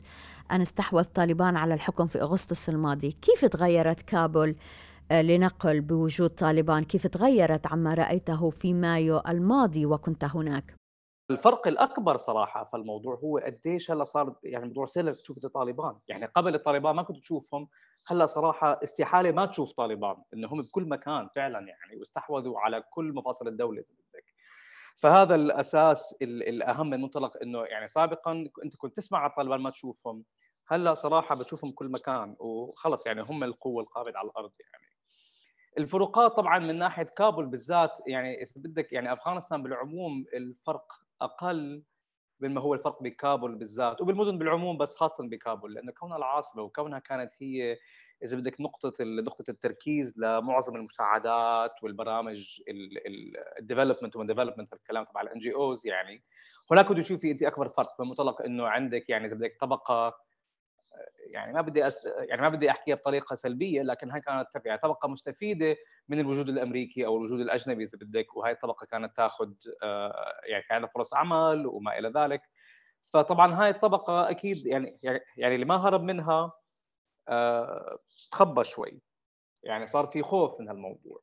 أن 0.52 0.60
استحوذ 0.60 1.04
طالبان 1.04 1.56
على 1.56 1.74
الحكم 1.74 2.06
في 2.06 2.22
أغسطس 2.22 2.68
الماضي. 2.68 3.12
كيف 3.12 3.44
تغيرت 3.44 4.02
كابول 4.02 4.56
آه، 5.12 5.22
لنقل 5.22 5.80
بوجود 5.80 6.30
طالبان؟ 6.30 6.84
كيف 6.84 7.06
تغيرت 7.06 7.66
عما 7.66 7.94
رأيته 7.94 8.50
في 8.50 8.74
مايو 8.74 9.22
الماضي 9.28 9.86
وكنت 9.86 10.24
هناك؟ 10.24 10.74
الفرق 11.30 11.68
الأكبر 11.68 12.16
صراحة 12.16 12.64
في 12.64 12.76
الموضوع 12.76 13.14
هو 13.14 13.38
قديش 13.38 13.90
هلا 13.90 14.04
صار 14.04 14.34
يعني 14.44 14.66
موضوع 14.66 14.86
سهل 14.86 15.16
تشوف 15.16 15.44
الطالبان 15.44 15.98
يعني 16.08 16.26
قبل 16.26 16.54
الطالبان 16.54 16.94
ما 16.96 17.02
كنت 17.02 17.16
تشوفهم 17.16 17.68
هلا 18.06 18.26
صراحة 18.26 18.80
استحالة 18.84 19.30
ما 19.30 19.46
تشوف 19.46 19.72
طالبان 19.72 20.16
انهم 20.34 20.62
بكل 20.62 20.88
مكان 20.88 21.28
فعلا 21.34 21.58
يعني 21.58 21.96
واستحوذوا 21.96 22.60
على 22.60 22.84
كل 22.90 23.12
مفاصل 23.14 23.48
الدولة 23.48 23.80
إذا 23.80 23.88
بدك. 24.12 24.24
فهذا 24.96 25.34
الأساس 25.34 26.16
الأهم 26.22 26.90
من 26.90 27.00
منطلق 27.00 27.42
إنه 27.42 27.58
يعني 27.64 27.88
سابقا 27.88 28.32
أنت 28.64 28.76
كنت 28.76 28.96
تسمع 28.96 29.18
على 29.18 29.30
الطالبان 29.30 29.60
ما 29.60 29.70
تشوفهم. 29.70 30.24
هلا 30.68 30.94
صراحة 30.94 31.34
بتشوفهم 31.34 31.72
كل 31.72 31.88
مكان 31.88 32.36
وخلص 32.38 33.06
يعني 33.06 33.22
هم 33.22 33.44
القوة 33.44 33.82
القابضه 33.82 34.18
على 34.18 34.28
الأرض 34.28 34.52
يعني. 34.60 34.92
الفروقات 35.78 36.32
طبعا 36.32 36.58
من 36.58 36.78
ناحية 36.78 37.02
كابول 37.02 37.46
بالذات 37.46 37.90
يعني 38.06 38.42
إذا 38.42 38.52
بدك 38.56 38.92
يعني 38.92 39.12
أفغانستان 39.12 39.62
بالعموم 39.62 40.24
الفرق 40.34 40.92
أقل 41.20 41.82
مما 42.40 42.60
هو 42.60 42.74
الفرق 42.74 43.02
بكابول 43.02 43.54
بالذات 43.54 44.00
وبالمدن 44.00 44.38
بالعموم 44.38 44.78
بس 44.78 44.96
خاصه 44.96 45.28
بكابول 45.28 45.74
لأنه 45.74 45.92
كونها 45.92 46.16
العاصمة 46.16 46.62
وكونها 46.62 46.98
كانت 46.98 47.30
هي 47.38 47.78
إذا 48.24 48.36
بدك 48.36 48.60
نقطة 48.60 48.92
نقطة 49.00 49.50
التركيز 49.50 50.18
لمعظم 50.18 50.76
المساعدات 50.76 51.82
والبرامج 51.82 52.60
ال 53.58 53.63
development 53.63 54.16
وال 54.16 54.25
development 54.25 54.72
الكلام 54.72 55.04
تبع 55.04 55.20
ال 55.20 55.38
NGOs 55.38 55.86
يعني. 55.86 56.22
هناك 56.70 56.92
بده 56.92 57.02
تشوفي 57.02 57.30
انت 57.30 57.42
أكبر 57.42 57.68
فرق 57.68 58.00
من 58.00 58.08
منطلق 58.08 58.42
إنه 58.42 58.68
عندك 58.68 59.10
يعني 59.10 59.26
إذا 59.26 59.34
بدك 59.34 59.56
طبقة 59.60 60.14
يعني 61.26 61.52
ما 61.52 61.60
بدي 61.60 61.86
أس... 61.88 62.04
يعني 62.04 62.42
ما 62.42 62.48
بدي 62.48 62.70
أحكيها 62.70 62.94
بطريقة 62.94 63.36
سلبية 63.36 63.82
لكن 63.82 64.10
هاي 64.10 64.20
كانت 64.20 64.46
يعني 64.64 64.78
طبقة 64.78 65.08
مستفيدة 65.08 65.76
من 66.08 66.20
الوجود 66.20 66.48
الأمريكي 66.48 67.06
أو 67.06 67.16
الوجود 67.16 67.40
الأجنبي 67.40 67.84
إذا 67.84 67.98
بدك 67.98 68.36
وهي 68.36 68.52
الطبقة 68.52 68.86
كانت 68.86 69.16
تاخذ 69.16 69.52
آه، 69.82 70.40
يعني 70.44 70.62
كان 70.68 70.86
فرص 70.86 71.14
عمل 71.14 71.66
وما 71.66 71.98
إلى 71.98 72.08
ذلك. 72.08 72.42
فطبعا 73.12 73.54
هاي 73.54 73.70
الطبقة 73.70 74.30
أكيد 74.30 74.66
يعني 74.66 74.98
يعني 75.36 75.54
اللي 75.54 75.66
ما 75.66 75.76
هرب 75.76 76.02
منها 76.02 76.52
آه، 77.28 77.98
تخبى 78.30 78.64
شوي. 78.64 79.00
يعني 79.62 79.86
صار 79.86 80.06
في 80.06 80.22
خوف 80.22 80.60
من 80.60 80.68
هالموضوع. 80.68 81.20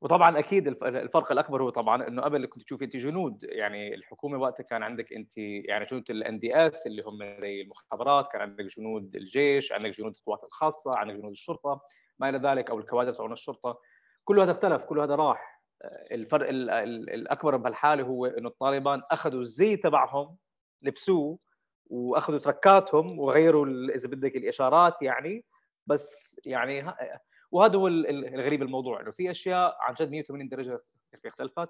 وطبعا 0.00 0.38
أكيد 0.38 0.68
الفرق 0.68 1.32
الأكبر 1.32 1.62
هو 1.62 1.70
طبعا 1.70 2.08
إنه 2.08 2.22
قبل 2.22 2.46
كنت 2.46 2.62
تشوفي 2.62 2.84
أنت 2.84 2.96
جنود 2.96 3.44
يعني 3.44 3.94
الحكومة 3.94 4.38
وقتها 4.38 4.62
كان 4.64 4.82
عندك 4.82 5.12
أنت 5.12 5.38
يعني 5.38 5.84
جنود 5.84 6.10
الان 6.10 6.38
دي 6.38 6.56
اس 6.56 6.86
اللي 6.86 7.02
هم 7.02 7.40
زي 7.40 7.60
المخابرات 7.60 8.32
كان 8.32 8.40
عندك 8.40 8.64
جنود 8.64 9.16
الجيش 9.16 9.72
عندك 9.72 9.90
جنود 9.90 10.14
القوات 10.16 10.44
الخاصة 10.44 10.96
عندك 10.96 11.14
جنود 11.14 11.30
الشرطة 11.30 11.80
ما 12.18 12.28
إلى 12.28 12.38
ذلك 12.38 12.70
أو 12.70 12.78
الكوادر 12.78 13.12
تبعون 13.12 13.32
الشرطة. 13.32 13.80
كل 14.24 14.40
هذا 14.40 14.52
اختلف 14.52 14.82
كل 14.84 15.00
هذا 15.00 15.14
راح. 15.14 15.62
الفرق 16.12 16.48
الأكبر 16.48 17.56
بهالحالة 17.56 18.02
هو 18.02 18.26
إنه 18.26 18.48
الطالبان 18.48 19.02
أخذوا 19.10 19.40
الزي 19.40 19.76
تبعهم 19.76 20.36
لبسوه 20.82 21.38
وأخذوا 21.86 22.38
تركاتهم 22.38 23.18
وغيروا 23.18 23.66
إذا 23.66 24.08
بدك 24.08 24.36
الإشارات 24.36 25.02
يعني 25.02 25.44
بس 25.86 26.36
يعني 26.44 26.86
وهذا 27.50 27.78
هو 27.78 27.88
الغريب 27.88 28.62
الموضوع 28.62 29.00
إنه 29.00 29.10
في 29.10 29.30
أشياء 29.30 29.76
عن 29.80 29.94
جد 29.94 30.10
180 30.10 30.48
درجة 30.48 30.80
اختلفت 31.26 31.68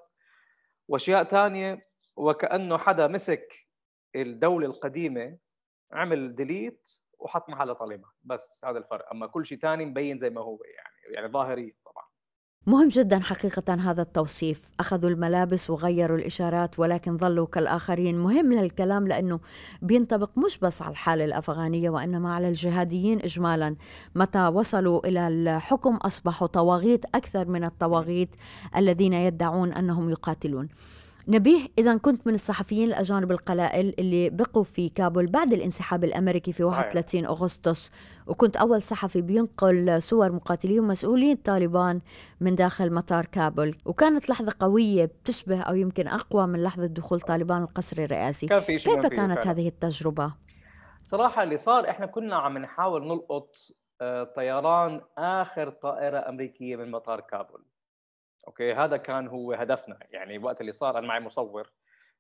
وأشياء 0.89 1.25
ثانية 1.25 1.87
وكأنه 2.17 2.79
حدا 2.79 3.07
مسك 3.07 3.55
الدولة 4.17 4.67
القديمة 4.67 5.39
عمل 5.93 6.35
ديليت 6.35 6.91
وحط 7.19 7.49
محلها 7.49 7.75
طالبان 7.75 8.11
بس 8.25 8.61
هذا 8.65 8.79
الفرق. 8.79 9.11
أما 9.13 9.27
كل 9.27 9.47
شيء 9.47 9.59
ثاني 9.59 9.85
مبين 9.85 10.19
زي 10.19 10.31
ما 10.31 10.41
هو 10.41 10.59
يعني 10.65 11.15
يعني 11.15 11.33
ظاهري 11.33 11.77
طبعا. 11.85 12.06
مهم 12.69 12.89
جدا 12.89 13.19
حقيقة 13.19 13.75
هذا 13.75 14.03
التوصيف. 14.03 14.63
أخذوا 14.81 15.11
الملابس 15.11 15.71
وغيروا 15.71 16.19
الإشارات 16.19 16.79
ولكن 16.79 17.19
ظلوا 17.19 17.47
كالآخرين. 17.47 18.19
مهم 18.19 18.53
للكلام 18.53 19.07
لأنه 19.07 19.41
بينطبق 19.83 20.31
مش 20.37 20.59
بس 20.59 20.83
على 20.83 20.91
الحالة 20.91 21.25
الأفغانية 21.25 21.91
وإنما 21.91 22.35
على 22.35 22.49
الجهاديين 22.49 23.21
إجمالا. 23.21 23.77
متى 24.15 24.47
وصلوا 24.47 25.07
إلى 25.07 25.29
الحكم 25.29 25.97
أصبحوا 25.97 26.47
طواغيت 26.47 27.05
أكثر 27.15 27.49
من 27.49 27.65
الطواغيت 27.65 28.37
الذين 28.77 29.13
يدعون 29.13 29.73
أنهم 29.73 30.11
يقاتلون. 30.11 30.69
نبيه 31.29 31.69
إذا 31.79 31.97
كنت 31.97 32.27
من 32.27 32.35
الصحفيين 32.35 32.89
الأجانب 32.89 33.31
القلائل 33.33 33.95
اللي 33.99 34.31
بقوا 34.31 34.63
في 34.63 34.89
كابول 34.89 35.27
بعد 35.27 35.53
الانسحاب 35.53 36.05
الأمريكي 36.05 36.53
في 36.53 36.65
31 36.65 37.27
أغسطس. 37.27 37.91
وكنت 38.27 38.57
أول 38.57 38.83
صحفي 38.83 39.23
بينقل 39.23 40.03
صور 40.03 40.33
مقاتلي 40.33 40.81
ومسؤولين 40.81 41.37
طالبان 41.37 42.01
من 42.41 42.55
داخل 42.55 42.93
مطار 42.93 43.27
كابول. 43.27 43.75
وكانت 43.85 44.31
لحظة 44.31 44.55
قوية 44.61 45.05
بتشبه 45.05 45.61
أو 45.61 45.75
يمكن 45.75 46.09
أقوى 46.09 46.47
من 46.47 46.63
لحظة 46.63 46.87
دخول 46.87 47.21
طالبان 47.21 47.63
القصر 47.63 48.03
الرئاسي. 48.03 48.47
كان 48.47 48.61
في 48.61 48.79
كيف 48.79 49.07
كانت 49.07 49.15
فعلا. 49.17 49.51
هذه 49.51 49.69
التجربة؟ 49.69 50.33
صراحة 51.05 51.43
اللي 51.43 51.59
صار 51.59 51.91
إحنا 51.91 52.07
كنا 52.07 52.37
عم 52.37 52.59
نحاول 52.59 53.07
نلقط 53.07 53.49
آه، 54.01 54.25
طيران 54.25 55.01
آخر 55.19 55.71
طائرة 55.71 56.29
أمريكية 56.29 56.77
من 56.77 56.91
مطار 56.91 57.21
كابول. 57.21 57.66
أوكي 58.47 58.73
هذا 58.73 58.97
كان 58.97 59.29
هو 59.29 59.53
هدفنا. 59.53 59.99
يعني 60.11 60.39
وقت 60.39 60.61
اللي 60.61 60.73
صار 60.73 60.99
أنا 60.99 61.07
معي 61.07 61.21
مصور 61.21 61.71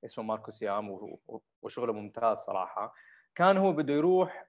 اسمه 0.04 0.24
ماركوس 0.24 0.62
يام 0.62 1.16
وشغله 1.62 1.92
ممتاز 1.92 2.38
صراحة. 2.38 2.94
كان 3.34 3.56
هو 3.56 3.72
بده 3.72 3.94
يروح 3.94 4.46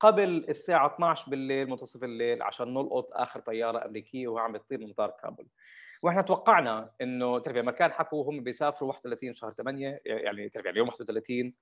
قبل 0.00 0.44
الساعة 0.48 0.86
12 0.94 1.30
بالليل 1.30 1.70
منتصف 1.70 2.04
الليل 2.04 2.42
عشان 2.42 2.74
نلقط 2.74 3.08
آخر 3.12 3.40
طيارة 3.40 3.84
أمريكية 3.86 4.28
وهو 4.28 4.38
عم 4.38 4.52
بتطير 4.52 4.78
من 4.78 4.88
مطار 4.88 5.10
كابل. 5.22 5.46
وإحنا 6.02 6.22
توقعنا 6.22 6.90
إنه 7.00 7.38
تعرف 7.38 7.56
لما 7.56 7.72
كان 7.72 7.92
حكوا 7.92 8.30
هم 8.30 8.42
بيسافروا 8.42 8.88
31 8.88 9.34
شهر 9.34 9.52
8 9.52 10.00
يعني 10.04 10.48
تعرف 10.48 10.66
يعني 10.66 10.78
يوم 10.78 10.88
31 10.88 11.54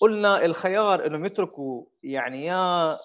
قلنا 0.00 0.44
الخيار 0.44 1.06
انهم 1.06 1.24
يتركوا 1.24 1.84
يعني 2.02 2.46
يا 2.46 2.98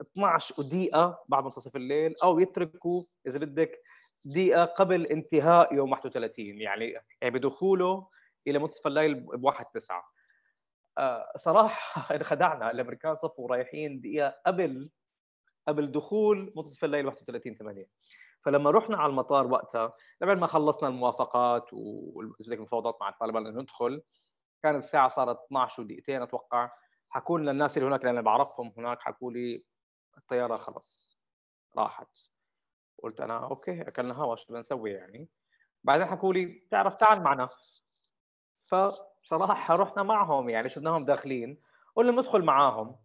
12 0.00 0.54
ودقيقة 0.58 1.24
بعد 1.28 1.44
منتصف 1.44 1.76
الليل 1.76 2.14
أو 2.22 2.38
يتركوا 2.38 3.04
إذا 3.26 3.38
بدك 3.38 3.82
دقيقة 4.26 4.64
قبل 4.64 5.06
انتهاء 5.06 5.74
يوم 5.74 5.92
31 5.92 6.60
يعني 6.60 6.90
يعني 7.20 7.34
بدخوله 7.38 8.08
إلى 8.46 8.58
منتصف 8.58 8.86
الليل 8.86 9.14
ب 9.14 9.44
1 9.44 9.66
9 9.74 10.12
آه، 10.98 11.32
صراحة 11.36 12.14
انخدعنا 12.16 12.70
الأمريكان 12.70 13.16
صفوا 13.16 13.48
رايحين 13.48 14.00
دقيقة 14.00 14.36
قبل 14.46 14.90
قبل 15.68 15.92
دخول 15.92 16.52
منتصف 16.56 16.84
الليل 16.84 17.06
31 17.06 17.54
8 17.54 17.86
فلما 18.46 18.70
رحنا 18.70 18.96
على 18.96 19.10
المطار 19.10 19.46
وقتها 19.46 19.92
بعد 20.20 20.38
ما 20.38 20.46
خلصنا 20.46 20.88
الموافقات 20.88 21.68
والمفاوضات 21.72 22.96
مع 23.00 23.08
الطالبان 23.08 23.46
انه 23.46 23.60
ندخل. 23.60 24.02
كانت 24.62 24.78
الساعة 24.84 25.08
صارت 25.08 25.38
12 25.46 25.82
ودقيقتين 25.82 26.22
أتوقع. 26.22 26.70
حكوا 27.08 27.38
لنا 27.38 27.50
الناس 27.50 27.76
اللي 27.76 27.88
هناك 27.88 28.04
أنا 28.04 28.20
بعرفهم 28.20 28.72
هناك 28.76 29.00
حكوا 29.00 29.32
لي 29.32 29.64
الطيارة 30.18 30.56
خلص 30.56 31.18
راحت. 31.76 32.25
قلت 33.02 33.20
أنا 33.20 33.38
أوكي 33.44 33.82
أكلنا 33.82 34.14
هوا 34.14 34.36
شو 34.36 34.44
بدنا 34.44 34.60
نسوي 34.60 34.90
يعني؟ 34.92 35.28
بعدين 35.84 36.06
حكوا 36.06 36.34
لي 36.34 36.46
بتعرف 36.46 36.94
تعال 36.94 37.22
معنا. 37.22 37.48
فصراحة 38.66 39.76
رحنا 39.76 40.02
معهم 40.02 40.48
يعني 40.48 40.68
شفناهم 40.68 41.04
داخلين 41.04 41.60
قلنا 41.96 42.12
ندخل 42.12 42.42
معاهم. 42.42 42.96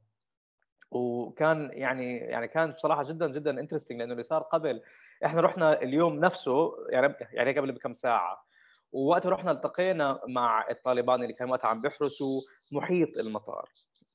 وكان 0.92 1.70
يعني 1.74 2.18
يعني 2.18 2.48
كان 2.48 2.72
بصراحه 2.72 3.04
جدا 3.04 3.28
جدا 3.28 3.60
interesting 3.60 4.00
لأنه 4.00 4.12
اللي 4.12 4.24
صار 4.24 4.42
قبل 4.42 4.82
إحنا 5.26 5.42
رحنا 5.42 5.82
اليوم 5.82 6.20
نفسه 6.20 6.76
يعني 6.90 7.16
يعني 7.32 7.60
قبل 7.60 7.72
بكم 7.72 7.94
ساعة. 7.94 8.46
ووقت 8.92 9.28
رحنا 9.28 9.52
التقينا 9.52 10.20
مع 10.28 10.66
الطالبان 10.70 11.24
اللي 11.24 11.34
كانوا 11.34 11.52
وقتها 11.52 11.68
عم 11.68 11.82
بيحرسوا 11.82 12.42
محيط 12.72 13.18
المطار. 13.18 13.70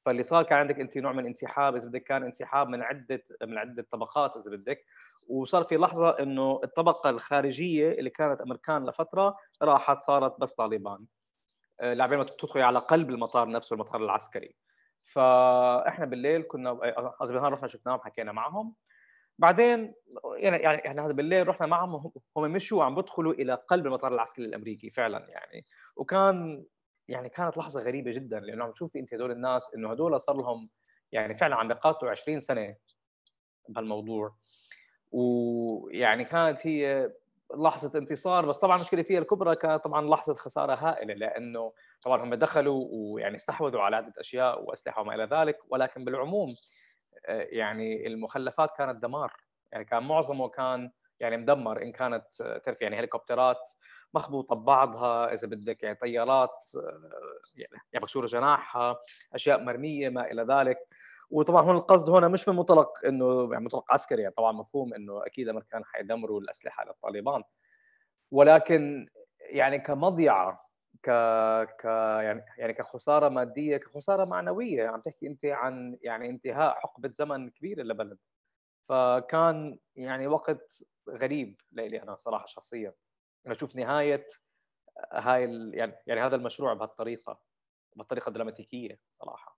فاللي 0.04 0.22
صار 0.22 0.42
كان 0.42 0.58
عندك 0.58 0.80
أنت 0.80 0.96
نوع 0.96 1.12
من 1.12 1.26
انسحاب 1.26 1.76
إذا 1.76 1.88
بدك 1.88 2.02
كان 2.02 2.24
انسحاب 2.24 2.68
من 2.68 2.82
عدة 2.82 3.22
من 3.42 3.58
عدة 3.58 3.86
طبقات 3.92 4.36
إذا 4.36 4.56
بدك. 4.56 4.84
وصار 5.28 5.64
في 5.64 5.76
لحظة 5.76 6.10
إنه 6.10 6.60
الطبقة 6.64 7.10
الخارجية 7.10 7.90
اللي 7.92 8.10
كانت 8.10 8.40
أمريكان 8.40 8.86
لفترة 8.86 9.36
راحت 9.62 10.00
صارت 10.00 10.40
بس 10.40 10.52
طالبان. 10.52 11.06
آه، 11.80 11.94
لعبين 11.94 12.18
ما 12.18 12.24
تدخل 12.24 12.60
على 12.60 12.78
قلب 12.78 13.10
المطار 13.10 13.48
نفسه 13.48 13.74
المطار 13.74 14.04
العسكري. 14.04 14.56
فإحنا 15.04 16.04
بالليل 16.06 16.42
كنا 16.42 16.70
قصدي 17.20 17.32
بالنهار 17.32 17.52
رحنا 17.52 17.68
شفناهم 17.68 18.00
حكينا 18.00 18.32
معهم. 18.32 18.74
بعدين 19.38 19.94
يعني 20.36 20.56
يعني 20.56 20.88
إحنا 20.88 21.06
هذا 21.06 21.12
بالليل 21.12 21.48
رحنا 21.48 21.66
معهم 21.66 22.12
هم 22.36 22.42
مشوا 22.52 22.78
وعم 22.78 22.94
بدخلوا 22.94 23.32
إلى 23.32 23.54
قلب 23.54 23.86
المطار 23.86 24.14
العسكري 24.14 24.44
الأمريكي 24.44 24.90
فعلا 24.90 25.26
يعني. 25.30 25.66
وكان 25.96 26.64
يعني 27.08 27.28
كانت 27.28 27.56
لحظة 27.56 27.80
غريبة 27.80 28.12
جدا 28.12 28.40
لأنه 28.40 28.64
عم 28.64 28.72
تشوفي 28.72 28.98
أنت 28.98 29.14
هدول 29.14 29.30
الناس 29.30 29.70
إنه 29.74 29.92
هدول 29.92 30.20
صار 30.20 30.36
لهم 30.36 30.70
يعني 31.12 31.36
فعلا 31.36 31.56
عم 31.56 31.68
بيقاتلوا 31.68 32.10
20 32.10 32.40
سنة 32.40 32.76
بهالموضوع. 33.68 34.36
ويعني 35.16 36.24
كانت 36.24 36.66
هي 36.66 37.12
لحظة 37.54 37.98
انتصار 37.98 38.46
بس 38.46 38.58
طبعا 38.58 38.76
المشكلة 38.76 39.02
فيها 39.02 39.18
الكبرى 39.18 39.56
كانت 39.56 39.84
طبعا 39.84 40.08
لحظة 40.10 40.34
خسارة 40.34 40.74
هائلة 40.74 41.14
لأنه 41.14 41.72
طبعا 42.02 42.24
هم 42.24 42.34
دخلوا 42.34 42.88
ويعني 42.90 43.36
استحوذوا 43.36 43.80
على 43.80 43.96
عدة 43.96 44.12
أشياء 44.18 44.64
واسلحه 44.64 45.00
وما 45.00 45.14
إلى 45.14 45.24
ذلك 45.24 45.58
ولكن 45.68 46.04
بالعموم 46.04 46.56
آه، 47.26 47.46
يعني 47.50 48.06
المخلفات 48.06 48.70
كانت 48.78 49.02
دمار. 49.02 49.32
يعني 49.72 49.84
كان 49.84 50.02
معظمه 50.02 50.48
كان 50.48 50.90
يعني 51.20 51.36
مدمر 51.36 51.82
إن 51.82 51.92
كانت 51.92 52.40
آه، 52.40 52.58
تعرف 52.58 52.82
يعني 52.82 52.98
هليكوبترات 52.98 53.70
مخبوطة 54.14 54.56
ببعضها 54.56 55.34
إذا 55.34 55.46
بدك 55.46 55.82
يعني 55.82 55.94
طيارات 55.96 56.64
آه، 56.76 57.10
يعني 57.56 58.04
مكسوره 58.04 58.26
جناحها 58.26 58.98
أشياء 59.34 59.64
مرمية 59.64 60.08
ما 60.08 60.30
إلى 60.30 60.42
ذلك. 60.42 60.78
وطبعا 61.30 61.62
هون 61.62 61.76
القصد 61.76 62.10
هنا 62.10 62.28
مش 62.28 62.48
من 62.48 62.56
منطلق 62.56 63.06
إنه 63.06 63.48
يعني 63.52 63.64
منطلق 63.64 63.92
عسكري 63.92 64.22
يعني 64.22 64.34
طبعا 64.34 64.52
مفهوم 64.52 64.94
إنه 64.94 65.26
أكيد 65.26 65.44
الامريكان 65.48 65.84
حيدمروا 65.84 66.40
الأسلحة 66.40 66.84
للطالبان. 66.84 67.42
ولكن 68.32 69.08
يعني 69.40 69.78
كمضيعة 69.78 70.66
ك 71.04 71.10
ك 71.80 71.84
يعني 72.22 72.44
يعني 72.58 72.72
كخسارة 72.74 73.28
مادية 73.28 73.76
كخسارة 73.76 74.24
معنوية 74.24 74.88
عم 74.88 75.00
تحكي 75.00 75.26
أنت 75.26 75.44
عن 75.46 75.98
يعني 76.02 76.30
انتهاء 76.30 76.74
حقبة 76.80 77.10
زمن 77.18 77.50
كبيره 77.50 77.82
لبلد 77.82 78.18
فكان 78.88 79.78
يعني 79.96 80.26
وقت 80.28 80.84
غريب 81.10 81.60
لي 81.72 82.02
أنا 82.02 82.16
صراحة 82.16 82.46
شخصيا. 82.46 82.94
أنا 83.46 83.54
أشوف 83.54 83.76
نهاية 83.76 84.26
هاي 85.12 85.70
يعني 85.74 85.94
يعني 86.08 86.20
هذا 86.22 86.36
المشروع 86.36 86.74
بهالطريقة 86.74 87.40
بهالطريقة 87.96 88.28
الدراماتيكية 88.28 89.00
صراحة. 89.20 89.55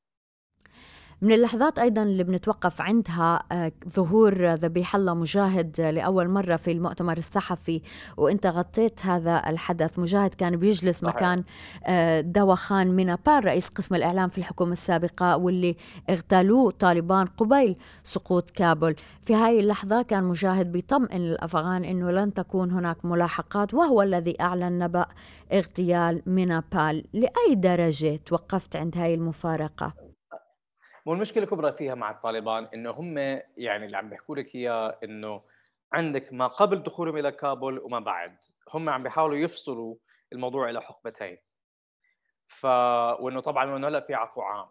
من 1.23 1.33
اللحظات 1.33 1.79
أيضا 1.79 2.03
اللي 2.03 2.25
بنتوقف 2.25 2.81
عندها 2.81 3.43
آه، 3.53 3.73
ظهور 3.89 4.55
ذبيح 4.55 4.97
الله 4.97 5.15
مجاهد 5.15 5.81
لأول 5.81 6.29
مرة 6.29 6.57
في 6.57 6.73
المؤتمر 6.73 7.19
الصحفي 7.19 7.83
وأنت 8.17 8.47
غطيت 8.47 9.07
هذا 9.07 9.43
الحدث. 9.47 9.99
مجاهد 9.99 10.35
كان 10.35 10.57
بيجلس 10.57 10.99
صحيح. 10.99 11.15
مكان 11.15 11.45
آه، 11.85 12.55
خان 12.55 12.97
مينابار 12.97 13.45
رئيس 13.45 13.69
قسم 13.69 13.95
الإعلام 13.95 14.29
في 14.29 14.39
الحكومة 14.39 14.73
السابقة 14.73 15.37
واللي 15.37 15.77
اغتالوه 16.11 16.71
طالبان 16.71 17.27
قبيل 17.27 17.77
سقوط 18.05 18.51
كابول 18.51 18.95
في 19.23 19.35
هاي 19.35 19.61
اللحظة 19.61 20.03
كان 20.03 20.25
مجاهد 20.25 20.73
بيطمئن 20.73 21.21
الأفغان 21.21 21.85
أنه 21.85 22.11
لن 22.11 22.35
تكون 22.35 22.71
هناك 22.71 23.05
ملاحقات 23.05 23.75
وهو 23.75 24.03
الذي 24.03 24.41
أعلن 24.41 24.79
نبأ 24.79 25.07
اغتيال 25.53 26.23
مينابال 26.27 27.05
لأي 27.13 27.55
درجة 27.55 28.17
توقفت 28.27 28.77
عند 28.77 28.99
هاي 28.99 29.15
المفارقة؟ 31.09 31.11
والمشكلة 31.11 31.45
الكبرى 31.45 31.73
فيها 31.73 31.95
مع 31.95 32.11
الطالبان 32.11 32.69
إنه 32.75 32.91
هم 32.91 33.19
يعني 33.57 33.87
اللي 33.87 33.97
عم 33.97 34.11
بيحكوا 34.11 34.37
لك 34.37 34.55
إياه 34.55 34.99
إنه 35.05 35.43
عندك 35.93 36.33
ما 36.33 36.47
قبل 36.47 36.83
دخولهم 36.83 37.17
إلى 37.17 37.33
كابول 37.33 37.79
وما 37.79 38.01
بعد. 38.01 38.37
هم 38.75 38.89
عم 38.89 39.03
بيحاولوا 39.03 39.37
يفصلوا 39.37 39.97
الموضوع 40.33 40.71
إلى 40.71 40.83
حقبتين. 40.83 41.39
ف 42.49 42.65
وإنه 43.21 43.41
طبعا 43.41 43.77
انه 43.77 43.89
هلأ 43.89 44.01
في 44.01 44.15
عفو 44.15 44.41
عام. 44.43 44.69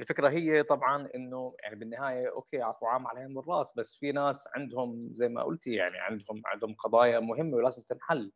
الفكرة 0.00 0.28
هي 0.28 0.62
طبعا 0.62 1.08
إنه 1.14 1.56
يعني 1.62 1.76
بالنهاية 1.76 2.28
أوكي 2.30 2.62
عفو 2.62 2.86
عام 2.86 3.06
على 3.06 3.18
العين 3.18 3.36
والراس 3.36 3.74
بس 3.76 3.96
في 4.00 4.12
ناس 4.12 4.48
عندهم 4.56 5.08
زي 5.12 5.28
ما 5.28 5.42
قلتي 5.42 5.72
يعني 5.72 5.98
عندهم 5.98 6.42
عندهم 6.46 6.74
قضايا 6.74 7.20
مهمة 7.20 7.56
ولازم 7.56 7.82
تنحل. 7.82 8.32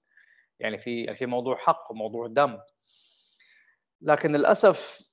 يعني 0.61 0.79
في 0.79 1.15
في 1.15 1.27
موضوع 1.27 1.57
حق 1.57 1.91
وموضوع 1.91 2.27
دم. 2.27 2.59
لكن 4.01 4.33
للأسف 4.33 5.12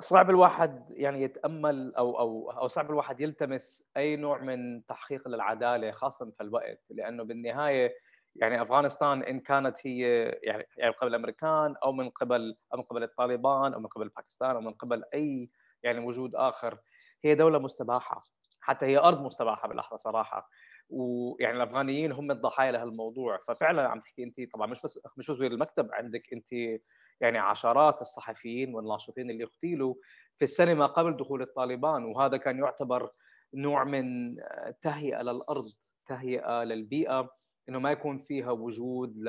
صعب 0.00 0.30
الواحد 0.30 0.90
يعني 0.90 1.22
يتأمل 1.22 1.94
أو 1.94 2.18
أو 2.18 2.50
أو 2.50 2.68
صعب 2.68 2.90
الواحد 2.90 3.20
يلتمس 3.20 3.84
أي 3.96 4.16
نوع 4.16 4.38
من 4.42 4.86
تحقيق 4.86 5.28
للعدالة 5.28 5.90
خاصه 5.90 6.30
في 6.30 6.42
الوقت 6.42 6.82
لأنه 6.90 7.22
بالنهاية 7.24 7.94
يعني 8.36 8.62
أفغانستان 8.62 9.22
إن 9.22 9.40
كانت 9.40 9.86
هي 9.86 10.00
يعني 10.42 10.64
يعني 10.76 10.90
من 10.90 10.96
قبل 11.00 11.08
الأمريكان 11.08 11.74
أو 11.84 11.92
من 11.92 12.10
قبل 12.10 12.56
أو 12.74 12.78
من 12.78 12.84
قبل 12.84 13.02
الطالبان 13.02 13.74
أو 13.74 13.80
من 13.80 13.86
قبل 13.86 14.08
باكستان 14.08 14.50
أو 14.50 14.60
من 14.60 14.72
قبل 14.72 15.04
أي 15.14 15.50
يعني 15.82 15.98
وجود 16.06 16.34
آخر 16.34 16.78
هي 17.24 17.34
دولة 17.34 17.58
مستباحة 17.58 18.24
حتى 18.60 18.86
هي 18.86 18.98
أرض 18.98 19.20
مستباحة 19.22 19.68
بالأحرى 19.68 19.98
صراحة. 19.98 20.48
ويعني 20.90 21.56
الأفغانيين 21.56 22.12
هم 22.12 22.30
الضحايا 22.30 22.72
لهالموضوع. 22.72 23.38
ففعلا 23.48 23.88
عم 23.88 24.00
تحكي 24.00 24.22
أنت 24.24 24.36
طبعا 24.54 24.66
مش 24.66 24.80
بس 24.82 24.98
مش 25.16 25.30
بس 25.30 25.40
المكتب 25.40 25.88
عندك 25.92 26.22
أنت 26.32 26.80
يعني 27.20 27.38
عشرات 27.38 28.00
الصحفيين 28.02 28.74
والناشطين 28.74 29.30
اللي 29.30 29.44
اغتيلوا 29.44 29.94
في 30.36 30.44
السنة 30.44 30.74
ما 30.74 30.86
قبل 30.86 31.16
دخول 31.16 31.42
الطالبان 31.42 32.04
وهذا 32.04 32.36
كان 32.36 32.58
يعتبر 32.58 33.10
نوع 33.54 33.84
من 33.84 34.36
تهيئة 34.82 35.22
للأرض 35.22 35.72
تهيئة 36.06 36.64
للبيئة 36.64 37.30
إنه 37.68 37.78
ما 37.78 37.90
يكون 37.92 38.18
فيها 38.18 38.50
وجود 38.50 39.16
ل 39.16 39.28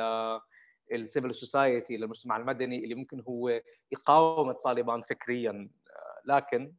ال 0.92 0.99
civil 0.99 1.36
society 1.36 1.98
للمجتمع 1.98 2.38
المدني 2.38 2.84
اللي 2.84 2.96
ممكن 2.96 3.22
هو 3.28 3.62
يقاوم 3.92 4.50
الطالبان 4.50 5.02
فكريا. 5.02 5.70
لكن 6.26 6.74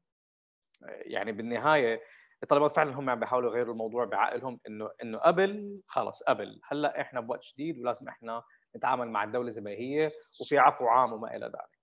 يعني 0.88 1.32
بالنهاية 1.32 2.00
الطالبان 2.42 2.68
فعلا 2.68 2.94
هم 2.98 3.10
عم 3.10 3.20
بيحاولوا 3.20 3.50
يغيروا 3.50 3.72
الموضوع 3.72 4.04
بعقلهم 4.04 4.60
إنه 4.68 4.90
إنه 5.02 5.18
قبل 5.18 5.80
خلص 5.86 6.22
قبل. 6.22 6.60
هلأ 6.64 7.00
إحنا 7.00 7.20
بوقت 7.20 7.44
جديد 7.54 7.78
ولازم 7.78 8.08
إحنا 8.08 8.42
نتعامل 8.76 9.08
مع 9.08 9.24
الدولة 9.24 9.50
زي 9.50 9.60
ما 9.60 9.70
هي 9.70 10.12
وفي 10.40 10.58
عفو 10.58 10.86
عام 10.86 11.12
وما 11.12 11.36
إلى 11.36 11.46
ذلك. 11.46 11.78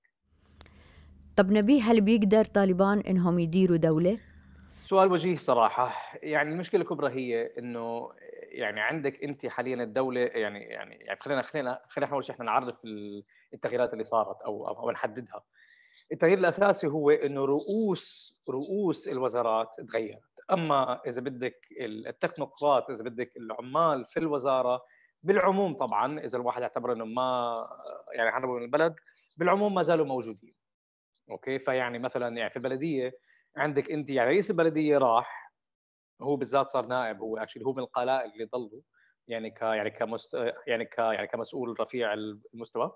طب 1.38 1.52
نبيه 1.52 1.82
هل 1.82 2.02
بيقدر 2.02 2.45
طالبان 2.45 3.00
إنهم 3.00 3.39
يديروا 3.39 3.78
دولة؟ 3.78 4.19
سؤال 4.82 5.12
وجيه 5.12 5.38
صراحة 5.38 6.17
يعني 6.24 6.52
المشكلة 6.52 6.82
الكبرى 6.82 7.13
هي 7.13 7.52
إنه 7.58 8.12
يعني 8.52 8.82
عندك 8.82 9.24
أنت 9.24 9.45
حاليا 9.45 9.84
الدولة 9.84 10.19
يعني 10.19 10.60
يعني 10.60 10.95
يعني 10.95 11.19
خلينا 11.21 11.41
خلينا 11.41 11.82
خلينا 11.88 12.12
أول 12.12 12.24
شيء 12.24 12.36
إحنا 12.36 12.45
نعرف 12.45 12.76
التغييرات 13.54 13.93
اللي 13.93 14.04
صارت 14.04 14.41
أو 14.41 14.67
أو 14.67 14.91
نحددها. 14.91 15.43
التغيير 16.12 16.38
الأساسي 16.38 16.88
هو 16.88 17.10
إنه 17.10 17.45
رؤوس 17.45 18.36
رؤوس 18.50 19.08
الوزارات 19.08 19.67
تغيرت، 19.88 20.21
أما 20.52 21.02
إذا 21.08 21.21
بدك 21.21 21.67
التكنوقراط 21.82 22.89
إذا 22.89 23.04
بدك 23.04 23.38
العمال 23.38 24.06
في 24.06 24.17
الوزارة 24.19 24.82
بالعموم 25.25 25.77
طبعا 25.77 26.19
إذا 26.19 26.38
الواحد 26.38 26.61
اعتبر 26.61 26.93
إنه 26.93 27.05
ما 27.05 27.67
يعني 28.13 28.29
هربوا 28.29 28.59
من 28.59 28.65
البلد 28.65 28.95
بالعموم 29.38 29.75
ما 29.75 29.81
زالوا 29.83 30.05
موجودين. 30.05 30.53
أوكي 31.31 31.59
فيعني 31.59 31.99
مثلا 31.99 32.38
يعني 32.38 32.49
في 32.49 32.55
البلدية 32.55 33.17
عندك 33.57 33.91
أنت 33.91 34.09
يعني 34.09 34.29
رئيس 34.29 34.49
البلدية 34.51 34.97
راح 34.97 35.53
هو 36.21 36.35
بالذات 36.35 36.67
صار 36.67 36.85
نائب 36.85 37.19
هو 37.19 37.38
actually 37.38 37.65
هو 37.65 37.73
من 37.73 37.79
القلائل 37.79 38.31
اللي 38.31 38.45
ضلوا 38.45 38.81
يعني 39.27 39.51
ك 39.51 39.61
يعني 39.61 39.89
كمست 39.89 40.53
يعني 40.67 40.85
ك 40.85 40.97
يعني 40.97 41.27
كمسؤول 41.27 41.79
رفيع 41.79 42.13
المستوى 42.53 42.91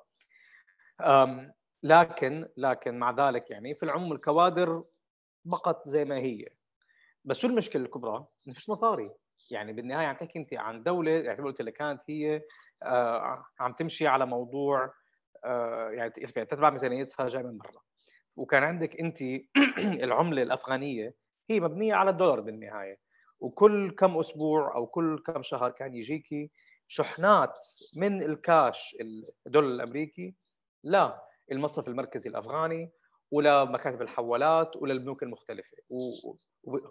لكن 1.84 2.50
لكن 2.58 3.00
مع 3.00 3.12
ذلك 3.12 3.52
يعني 3.52 3.76
في 3.76 3.84
العموم 3.84 4.14
الكوادر 4.14 4.84
بقت 5.46 5.88
زي 5.90 6.06
ما 6.06 6.18
هي 6.18 6.46
بس 7.26 7.38
شو 7.38 7.48
المشكلة 7.48 7.84
الكبرى؟ 7.84 8.26
ما 8.46 8.54
فيش 8.54 8.70
مصاري 8.70 9.12
يعني 9.52 9.74
بالنهاية 9.74 10.08
عم 10.08 10.16
تحكي 10.16 10.40
أنت 10.40 10.54
عن 10.54 10.84
دولة 10.84 11.12
يعني 11.12 11.36
زي 11.38 11.42
ما 11.44 11.48
قلت 11.50 11.62
لك 11.62 11.74
كانت 11.74 12.02
هي 12.10 12.42
آه 12.84 13.46
عم 13.60 13.74
تمشي 13.74 14.08
على 14.08 14.26
موضوع 14.26 14.94
آه 15.46 15.90
يعني 15.92 16.10
تتبع 16.12 16.70
ميزانيتها 16.70 17.28
جاي 17.30 17.44
من 17.44 17.58
برا. 17.58 17.82
وكان 18.36 18.64
عندك 18.64 19.00
أنت 19.00 19.18
العملة 20.06 20.44
الأفغانية 20.44 21.16
هي 21.50 21.60
مبنية 21.60 21.94
على 21.96 22.10
الدولار 22.10 22.42
بالنهاية. 22.42 22.98
وكل 23.40 23.92
كم 23.92 24.18
أسبوع 24.18 24.76
أو 24.76 24.88
كل 24.88 25.24
كم 25.28 25.44
شهر 25.44 25.72
كان 25.72 25.96
يجيكي 25.96 26.52
شحنات 26.88 27.54
من 27.96 28.24
الكاش 28.24 28.98
الدولار 29.48 29.70
الأمريكي 29.72 30.36
لا 30.84 31.22
المصرف 31.52 31.88
المركزي 31.88 32.30
الأفغاني. 32.30 32.92
ولا 33.32 33.66
مكاتب 33.66 34.02
الحوالات 34.02 34.76
ولا 34.76 34.94
البنوك 34.94 35.24
المختلفة. 35.24 35.78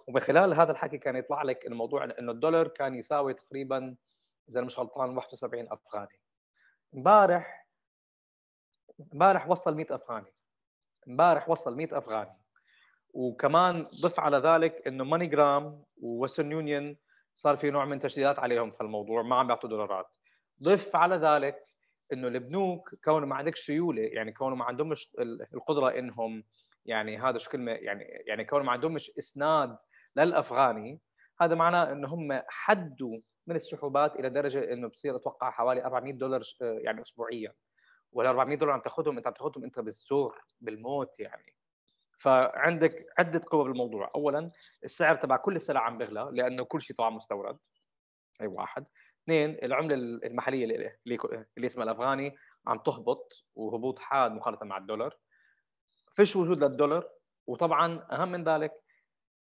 ومن 0.06 0.20
خلال 0.20 0.54
هذا 0.54 0.72
الحكي 0.72 0.98
كان 0.98 1.16
يطلع 1.16 1.42
لك 1.42 1.66
الموضوع 1.66 2.04
إنه 2.04 2.32
الدولار 2.32 2.68
كان 2.68 2.94
يساوي 2.94 3.34
تقريبا 3.34 3.96
إذا 4.48 4.60
مش 4.60 4.78
غلطان 4.78 5.16
71 5.16 5.68
أفغاني. 5.72 6.20
امبارح 6.94 7.68
امبارح 9.12 9.48
وصل 9.48 9.74
100 9.76 9.86
أفغاني. 9.90 10.32
امبارح 11.08 11.48
وصل 11.48 11.76
100 11.76 11.98
أفغاني. 11.98 12.38
وكمان 13.14 13.86
ضف 14.02 14.20
على 14.20 14.36
ذلك 14.36 14.86
إنه 14.86 15.04
MoneyGram 15.04 15.26
و 15.26 15.84
Western 16.02 16.52
Union 16.52 16.96
صار 17.34 17.56
في 17.56 17.70
نوع 17.70 17.84
من 17.84 18.00
تشديدات 18.00 18.38
عليهم 18.38 18.70
في 18.70 18.80
الموضوع 18.80 19.22
ما 19.22 19.36
عم 19.36 19.46
بيعطوا 19.46 19.70
دولارات. 19.70 20.16
ضف 20.62 20.96
على 20.96 21.16
ذلك 21.16 21.67
إنه 22.12 22.28
البنوك 22.28 22.94
كونه 23.04 23.26
ما 23.26 23.36
عندك 23.36 23.56
سيوله 23.56 24.02
يعني 24.02 24.32
كونه 24.32 24.56
ما 24.56 24.64
عندهمش 24.64 25.10
القدرة 25.54 25.98
إنهم 25.98 26.44
يعني 26.86 27.18
هذا 27.18 27.38
شو 27.38 27.50
كلمة 27.50 27.72
يعني 27.72 28.04
يعني 28.04 28.44
كونه 28.44 28.64
ما 28.64 28.72
عندهمش 28.72 29.12
إسناد 29.18 29.78
للأفغاني 30.16 31.00
هذا 31.40 31.54
معناه 31.54 31.92
إنه 31.92 32.08
هم 32.08 32.42
حدوا 32.48 33.18
من 33.46 33.56
السحوبات 33.56 34.16
إلى 34.16 34.30
درجة 34.30 34.72
إنه 34.72 34.88
بصير 34.88 35.16
أتوقع 35.16 35.50
حوالي 35.50 35.84
400 35.84 36.12
دولار 36.12 36.42
يعني 36.60 37.02
اسبوعيا. 37.02 37.52
وال 38.12 38.26
400 38.26 38.58
دولار 38.58 38.74
عم 38.74 38.80
تاخذهم 38.80 39.16
أنت 39.16 39.26
عم 39.26 39.32
تاخذهم 39.32 39.64
أنت 39.64 39.80
بالزور 39.80 40.40
بالموت 40.60 41.20
يعني. 41.20 41.54
فعندك 42.18 43.06
عدة 43.18 43.40
قوى 43.50 43.64
بالموضوع. 43.64 44.10
اولا 44.14 44.50
السعر 44.84 45.14
تبع 45.16 45.36
كل 45.36 45.56
السلع 45.56 45.80
عم 45.80 45.98
بيغلى 45.98 46.30
لأنه 46.32 46.64
كل 46.64 46.82
شيء 46.82 46.96
طبعا 46.96 47.10
مستورد. 47.10 47.58
أي 48.40 48.46
واحد. 48.46 48.86
اثنين 49.28 49.58
العملة 49.62 49.94
المحلية 49.94 50.64
اللي, 50.64 50.92
اللي 51.56 51.66
اسمها 51.66 51.84
الأفغاني 51.84 52.36
عم 52.66 52.78
تهبط 52.78 53.44
وهبوط 53.54 53.98
حاد 53.98 54.32
مقارنه 54.32 54.64
مع 54.64 54.78
الدولار. 54.78 55.16
فيش 56.14 56.36
وجود 56.36 56.64
للدولار 56.64 57.08
وطبعا 57.46 58.06
أهم 58.12 58.32
من 58.32 58.44
ذلك 58.44 58.72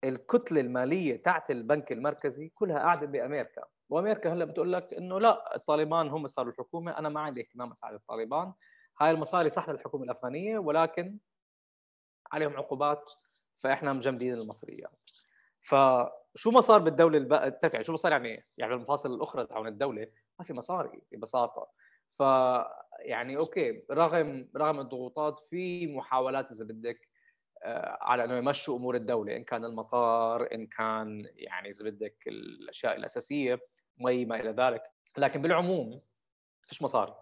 الكتلة 0.03 0.61
المالية 0.61 1.23
تاعت 1.23 1.51
البنك 1.51 1.91
المركزي 1.91 2.49
كلها 2.49 2.79
قاعدة 2.79 3.07
بأمريكا. 3.07 3.63
وأمريكا 3.89 4.33
هلأ 4.33 4.45
بتقول 4.45 4.73
لك 4.73 4.93
إنه 4.93 5.19
لا 5.19 5.55
الطالبان 5.55 6.07
هم 6.07 6.27
صاروا 6.27 6.51
الحكومة 6.51 6.97
أنا 6.97 7.09
ما 7.09 7.19
عندي 7.19 7.41
اهتمام 7.41 7.71
أساعد 7.71 7.93
الطالبان. 7.93 8.53
هاي 9.01 9.11
المصاري 9.11 9.49
صح 9.49 9.69
للحكومة 9.69 10.03
الأفغانية 10.03 10.57
ولكن 10.57 11.17
عليهم 12.31 12.57
عقوبات 12.57 13.11
فإحنا 13.59 13.93
مجمدين 13.93 14.33
المصريات. 14.33 14.99
فشو 16.35 16.51
ما 16.51 16.61
صار 16.61 16.79
بالدولة 16.79 17.17
الب... 17.17 17.31
يعني 17.73 17.83
شو 17.83 17.91
ما 17.91 17.97
صار 17.97 18.11
يعني 18.11 18.45
يعني 18.57 18.73
بالمفاصل 18.73 19.13
الأخرى 19.13 19.45
تاعون 19.45 19.67
الدولة؟ 19.67 20.07
ما 20.39 20.45
في 20.45 20.53
مصاري 20.53 21.01
ببساطة. 21.11 21.71
ف 22.19 22.21
يعني 22.99 23.37
okay 23.37 23.85
رغم 23.91 24.49
رغم 24.57 24.79
الضغوطات 24.79 25.39
في 25.49 25.87
محاولات 25.87 26.51
إذا 26.51 26.65
بدك 26.65 27.09
آه، 27.63 27.97
على 28.01 28.23
إنه 28.25 28.37
يمشوا 28.37 28.77
أمور 28.77 28.95
الدولة 28.95 29.35
إن 29.35 29.43
كان 29.43 29.65
المطار 29.65 30.53
إن 30.53 30.67
كان 30.67 31.29
يعني 31.35 31.69
إذا 31.69 31.85
بدك 31.85 32.17
الأشياء 32.27 32.95
الأساسية 32.97 33.59
مي 33.97 34.25
ما 34.25 34.39
إلى 34.39 34.51
ذلك. 34.51 34.83
لكن 35.17 35.41
بالعموم 35.41 36.01
فيش 36.67 36.81
مصاري 36.81 37.15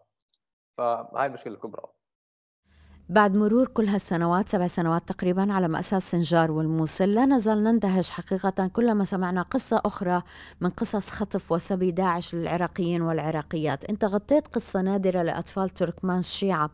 فهاي 0.78 1.26
المشكلة 1.26 1.54
الكبرى. 1.54 1.97
بعد 3.10 3.36
مرور 3.36 3.68
كل 3.68 3.86
هالسنوات 3.88 4.50
سبع 4.50 4.68
سنوات 4.68 5.10
تقريبا 5.10 5.54
على 5.54 5.68
مأساة 5.68 6.00
سنجار 6.00 6.52
والموصل 6.52 7.14
لا 7.14 7.26
نزال 7.26 7.64
نندهش 7.64 8.12
حقيقة 8.12 8.68
كلما 8.68 9.04
سمعنا 9.04 9.42
قصة 9.42 9.82
أخرى 9.86 10.22
من 10.62 10.70
قصص 10.70 11.10
خطف 11.10 11.52
وسبي 11.52 11.92
داعش 11.92 12.36
للعراقيين 12.36 13.02
والعراقيات. 13.02 13.86
أنت 13.86 14.06
غطيت 14.06 14.48
قصة 14.48 14.82
نادرة 14.82 15.24
لأطفال 15.24 15.70
تركمان 15.70 16.20
الشيعة 16.20 16.70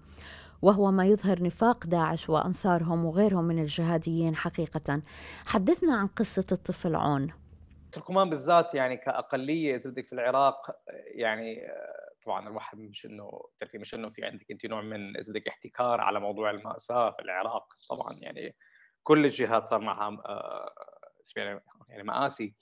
وهو 0.62 0.92
ما 0.92 1.06
يظهر 1.06 1.44
نفاق 1.44 1.88
داعش 1.88 2.30
وأنصارهم 2.30 3.06
وغيرهم 3.06 3.44
من 3.44 3.60
الجهاديين 3.60 4.36
حقيقة. 4.36 5.02
حدثنا 5.46 5.96
عن 5.96 6.08
قصة 6.08 6.46
الطفل 6.52 6.96
عون. 6.96 7.28
تركمان 7.92 8.30
بالذات 8.30 8.76
يعني 8.76 8.98
كأقلية 8.98 9.76
إذا 9.76 9.90
بدك 9.90 10.06
في 10.06 10.14
العراق 10.14 10.56
يعني 11.16 11.62
طبعا 12.26 12.48
الواحد 12.48 12.80
مش 12.80 13.06
إنه 13.06 13.42
تعرفي 13.60 13.78
مش 13.78 13.96
إنه 13.96 14.10
في 14.10 14.26
عندك 14.26 14.52
أنت 14.52 14.66
نوع 14.66 14.82
من 14.82 15.18
إذا 15.18 15.34
بدك 15.34 15.48
احتكار 15.48 16.02
على 16.02 16.20
موضوع 16.20 16.50
المأساة 16.52 17.12
في 17.12 17.22
العراق 17.22 17.74
طبعا 17.90 18.18
يعني 18.22 18.56
كل 19.04 19.26
الجهات 19.26 19.66
صار 19.66 19.80
معها 19.80 20.22
آه، 20.26 20.74
يعني 21.90 22.04
مآسي. 22.04 22.56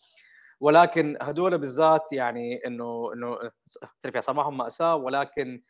ولكن 0.59 1.17
هدول 1.21 1.57
بالذات 1.57 2.11
يعني 2.11 2.65
إنه 2.65 3.13
إنه 3.13 3.51
تعرفي 4.03 4.21
صار 4.21 4.35
معهم 4.35 4.57
مأساة 4.57 4.95
ولكن 4.95 5.63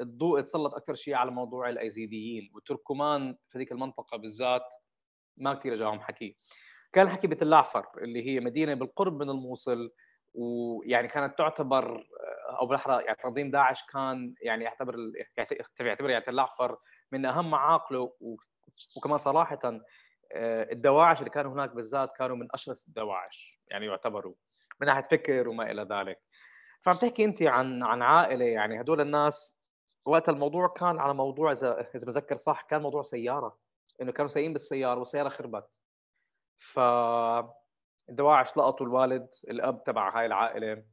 الضوء 0.00 0.40
تسلط 0.40 0.74
أكثر 0.74 0.94
شيء 0.94 1.14
على 1.14 1.30
موضوع 1.30 1.68
الأيزيديين. 1.68 2.50
والتركمان 2.54 3.36
في 3.50 3.58
هذيك 3.58 3.72
المنطقة 3.72 4.16
بالذات 4.16 4.66
ما 5.36 5.54
كثير 5.54 5.74
جاهم 5.74 6.00
حكي. 6.00 6.36
كان 6.92 7.06
الحكي 7.06 7.26
بتلعفر 7.26 7.86
اللي 7.98 8.26
هي 8.26 8.40
مدينة 8.40 8.74
بالقرب 8.74 9.22
من 9.22 9.30
الموصل 9.30 9.90
ويعني 10.34 11.08
كانت 11.08 11.38
تعتبر 11.38 12.06
أو 12.60 12.66
بالأحرى 12.66 13.04
يعني 13.04 13.18
تنظيم 13.22 13.50
داعش 13.50 13.82
كان 13.92 14.34
يعني 14.42 14.64
يعتبر 14.64 14.96
يعتبر 15.80 16.10
يعني 16.10 16.24
العفر 16.28 16.78
من 17.12 17.26
أهم 17.26 17.50
معاقله 17.50 18.12
وكمان 18.96 19.18
صراحة 19.18 19.80
آه، 20.32 20.72
الدواعش 20.72 21.18
اللي 21.18 21.30
كانوا 21.30 21.52
هناك 21.52 21.70
بالذات 21.70 22.16
كانوا 22.16 22.36
من 22.36 22.48
اشرس 22.54 22.88
الدواعش 22.88 23.60
يعني 23.68 23.86
يعتبروا 23.86 24.34
من 24.80 24.86
ناحية 24.86 25.02
فكر 25.02 25.48
وما 25.48 25.70
إلى 25.70 25.82
ذلك. 25.82 26.20
فعم 26.82 26.96
تحكي 26.96 27.24
أنت 27.24 27.42
عن 27.42 27.82
عن 27.82 28.02
عائلة 28.02 28.44
يعني 28.44 28.80
هدول 28.80 29.00
الناس 29.00 29.56
وقت 30.04 30.28
الموضوع 30.28 30.68
كان 30.68 30.98
على 30.98 31.14
موضوع 31.14 31.52
إذا 31.52 31.90
إذا 31.94 32.06
بذكر 32.06 32.36
صح 32.36 32.62
كان 32.62 32.82
موضوع 32.82 33.02
سيارة 33.02 33.58
إنه 34.02 34.12
كانوا 34.12 34.30
سايقين 34.30 34.52
بالسيارة 34.52 34.98
والسيارة 34.98 35.28
خربت. 35.28 35.66
ف 36.58 36.78
الدواعش 38.08 38.56
لقطوا 38.56 38.86
الوالد 38.86 39.28
الأب 39.48 39.84
تبع 39.84 40.18
هاي 40.18 40.26
العائلة. 40.26 40.84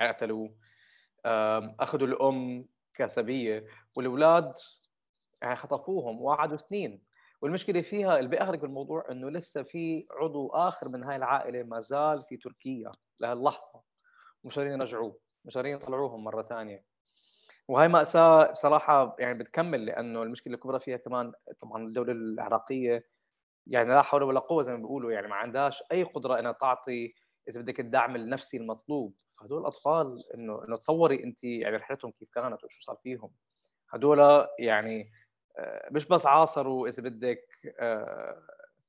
قتلوه 0.00 0.54
اخذوا 1.80 2.06
الأم 2.06 2.66
كسبية 2.94 3.64
والأولاد 3.96 4.52
يعني 5.42 5.56
خطفوهم 5.56 6.22
وقعدوا 6.22 6.56
سنين. 6.56 7.02
والمشكلة 7.42 7.82
فيها 7.82 8.18
اللي 8.18 8.30
بيأغرق 8.30 8.58
بالموضوع 8.58 9.06
إنه 9.10 9.30
لسه 9.30 9.62
في 9.62 10.06
عضو 10.10 10.48
آخر 10.48 10.88
من 10.88 11.04
هاي 11.04 11.16
العائلة 11.16 11.62
ما 11.62 11.80
زال 11.80 12.24
في 12.28 12.36
تركيا 12.36 12.92
لهاللحظة. 13.20 13.82
مش 14.44 14.58
قادرين 14.58 14.80
يرجعوه 14.80 15.18
مش 15.44 15.54
قادرين 15.54 15.76
يطلعوهم 15.76 16.24
مرة 16.24 16.42
ثانية. 16.42 16.84
وهي 17.68 17.88
مأساة 17.88 18.52
بصراحة 18.52 19.16
يعني 19.18 19.38
بتكمل 19.38 19.86
لأنه 19.86 20.22
المشكلة 20.22 20.54
الكبرى 20.54 20.80
فيها 20.80 20.96
كمان 20.96 21.32
طبعا 21.60 21.86
الدولة 21.86 22.12
العراقية. 22.12 23.06
يعني 23.66 23.88
لا 23.88 24.02
حول 24.02 24.22
ولا 24.22 24.40
قوة 24.40 24.62
زي 24.62 24.72
ما 24.72 24.78
بيقولوا 24.78 25.12
يعني 25.12 25.28
ما 25.28 25.34
عندهاش 25.34 25.82
أي 25.92 26.02
قدرة 26.02 26.38
إنها 26.38 26.52
تعطي 26.52 27.14
إذا 27.48 27.60
بدك 27.60 27.80
الدعم 27.80 28.16
النفسي 28.16 28.56
المطلوب. 28.56 29.14
هدول 29.40 29.60
الأطفال 29.60 30.24
إنه 30.34 30.64
إنه 30.64 30.76
تصوري 30.76 31.24
أنت 31.24 31.44
يعني 31.44 31.76
رحلتهم 31.76 32.10
كيف 32.10 32.28
كانت 32.34 32.64
وشو 32.64 32.80
صار 32.80 32.96
فيهم. 33.02 33.30
هدول 33.90 34.46
يعني 34.58 35.12
آه، 35.58 35.88
مش 35.92 36.08
بس 36.08 36.26
عاصروا 36.26 36.88
إذا 36.88 37.02
بدك 37.02 37.44
آه، 37.80 38.42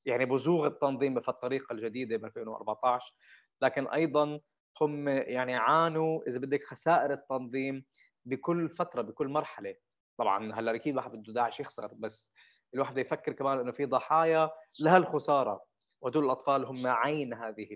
يعني 0.05 0.25
بزوغ 0.25 0.67
التنظيم 0.67 1.13
بهالطريقة 1.13 1.73
الجديدة 1.73 2.17
ب 2.17 2.25
2014 2.25 3.15
لكن 3.61 3.87
أيضا 3.87 4.39
هم 4.81 5.07
يعني 5.07 5.55
عانوا 5.55 6.21
إذا 6.27 6.37
بدك 6.37 6.63
خسائر 6.63 7.13
التنظيم 7.13 7.85
بكل 8.25 8.69
فترة 8.69 9.01
بكل 9.01 9.27
مرحلة. 9.27 9.75
طبعا 10.17 10.53
هلأ 10.53 10.75
أكيد 10.75 10.95
واحد 10.95 11.11
بده 11.11 11.33
داعش 11.33 11.59
يخسر 11.59 11.87
بس 11.93 12.31
الواحد 12.73 12.91
بده 12.91 13.01
يفكر 13.01 13.33
كمان 13.33 13.59
إنه 13.59 13.71
في 13.71 13.85
ضحايا 13.85 14.51
لهالخسارة. 14.79 15.65
وهدول 16.01 16.25
الأطفال 16.25 16.65
هم 16.65 16.87
عين 16.87 17.33
هذه 17.33 17.67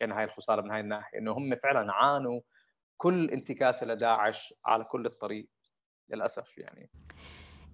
يعني 0.00 0.14
هاي 0.14 0.24
الخسارة 0.24 0.62
من 0.62 0.70
هاي 0.70 0.80
الناحية 0.80 1.18
إنه 1.18 1.32
هم 1.32 1.56
فعلا 1.56 1.92
عانوا 1.92 2.40
كل 2.96 3.30
انتكاسة 3.30 3.86
لداعش 3.86 4.54
على 4.66 4.84
كل 4.84 5.06
الطريق 5.06 5.48
للأسف 6.08 6.58
يعني 6.58 6.90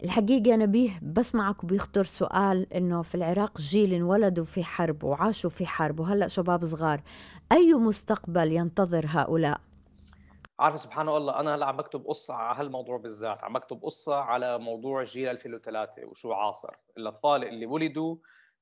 الحقيقة 0.05 0.57
نبيه 0.57 0.91
بسمعك 1.03 1.65
بيخطر 1.65 2.03
سؤال 2.03 2.73
إنه 2.73 3.03
في 3.03 3.15
العراق 3.15 3.59
جيل 3.59 3.95
انولدوا 3.95 4.45
في 4.45 4.65
حرب 4.65 5.05
وعاشوا 5.05 5.51
في 5.51 5.67
حرب 5.67 6.01
وهلأ 6.01 6.29
شباب 6.29 6.65
صغار 6.65 7.01
أي 7.53 7.75
مستقبل 7.75 8.53
ينتظر 8.53 9.05
هؤلاء؟ 9.09 9.61
عارف 10.59 10.81
سبحان 10.81 11.09
الله 11.09 11.41
أنا 11.41 11.55
هلأ 11.55 11.67
عم 11.67 11.77
بكتب 11.77 12.07
قصة 12.07 12.35
على 12.35 12.61
هالموضوع 12.61 12.99
بالذات 12.99 13.45
عم 13.45 13.53
بكتب 13.53 13.83
قصة 13.83 14.15
على 14.15 14.59
موضوع 14.59 15.03
جيل 15.03 15.29
2003 15.29 16.07
وشو 16.07 16.33
عاصر 16.33 16.75
الأطفال 16.99 17.45
اللي 17.45 17.67
ولدوا 17.67 18.17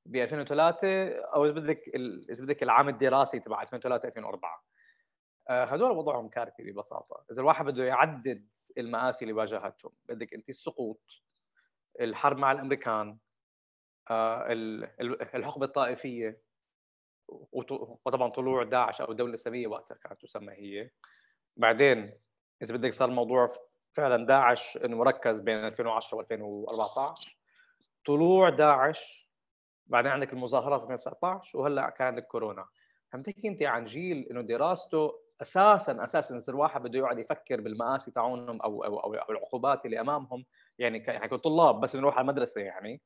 ب 0.07 0.17
2003 0.17 1.13
أو 1.21 1.45
إذا 1.45 1.53
بدك 1.53 1.89
إذا 2.31 2.45
بدك 2.45 2.63
العام 2.63 2.89
الدراسي 2.89 3.41
تبع 3.41 3.63
2003 3.63 4.09
2004 4.09 4.65
آه، 5.49 5.65
هدول 5.65 5.91
وضعهم 5.91 6.29
كارثي 6.29 6.63
ببساطة. 6.63 7.25
إذا 7.31 7.41
الواحد 7.41 7.65
بده 7.65 7.85
يعدد 7.85 8.49
المآسي 8.79 9.25
اللي 9.25 9.33
واجهتهم 9.33 9.93
بدك 10.09 10.35
أنت 10.35 10.49
السقوط 10.49 11.01
الحرب 12.01 12.37
مع 12.37 12.53
الأمريكان 12.53 13.19
آه، 14.11 14.47
الحقبة 15.35 15.67
الطائفية 15.67 16.43
وطبعا 17.53 18.29
طلوع 18.31 18.63
داعش 18.63 19.01
أو 19.01 19.13
الدولة 19.13 19.31
الإسلامية 19.31 19.67
وقتها 19.67 19.95
كانت 19.95 20.23
تسمى 20.23 20.53
هي. 20.53 20.91
بعدين 21.57 22.13
إذا 22.63 22.77
بدك 22.77 22.93
صار 22.93 23.09
الموضوع 23.09 23.53
فعلا 23.95 24.27
داعش 24.27 24.77
إنه 24.77 24.97
مركز 24.97 25.41
بين 25.41 25.57
2010 25.57 26.23
و2014 26.23 27.35
طلوع 28.07 28.49
داعش 28.49 29.29
بعدين 29.87 30.13
عندك 30.13 30.33
المظاهرات 30.33 30.83
2019 30.83 31.59
وهلأ 31.59 31.91
كان 31.91 32.07
عندك 32.07 32.27
كورونا. 32.27 32.67
عم 33.15 33.23
تحكي 33.23 33.49
أنت 33.49 33.63
عن 33.63 33.85
جيل 33.85 34.27
إنه 34.31 34.41
دراسته 34.43 35.13
أساسا 35.43 36.05
أساسا 36.05 36.37
اذا 36.39 36.45
الواحد 36.49 36.83
بده 36.83 36.99
يقعد 36.99 37.19
يفكر 37.19 37.61
بالمآسي 37.61 38.11
تاعونهم 38.11 38.63
أو 38.63 38.85
أو 38.85 39.01
أو, 39.01 39.15
أو 39.15 39.31
العقوبات 39.31 39.87
اللي 39.87 40.01
أمامهم. 40.01 40.45
يعني 40.79 40.99
يعني 40.99 41.39
طلاب 41.39 41.81
بس 41.81 41.97
نروح 41.97 42.15
على 42.19 42.23
المدرسة 42.25 42.61
يعني. 42.61 43.03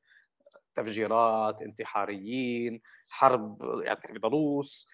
تفجيرات 0.75 1.62
انتحاريين 1.62 2.81
حرب 3.09 3.62
يعني 3.83 4.19
ضروس 4.19 4.89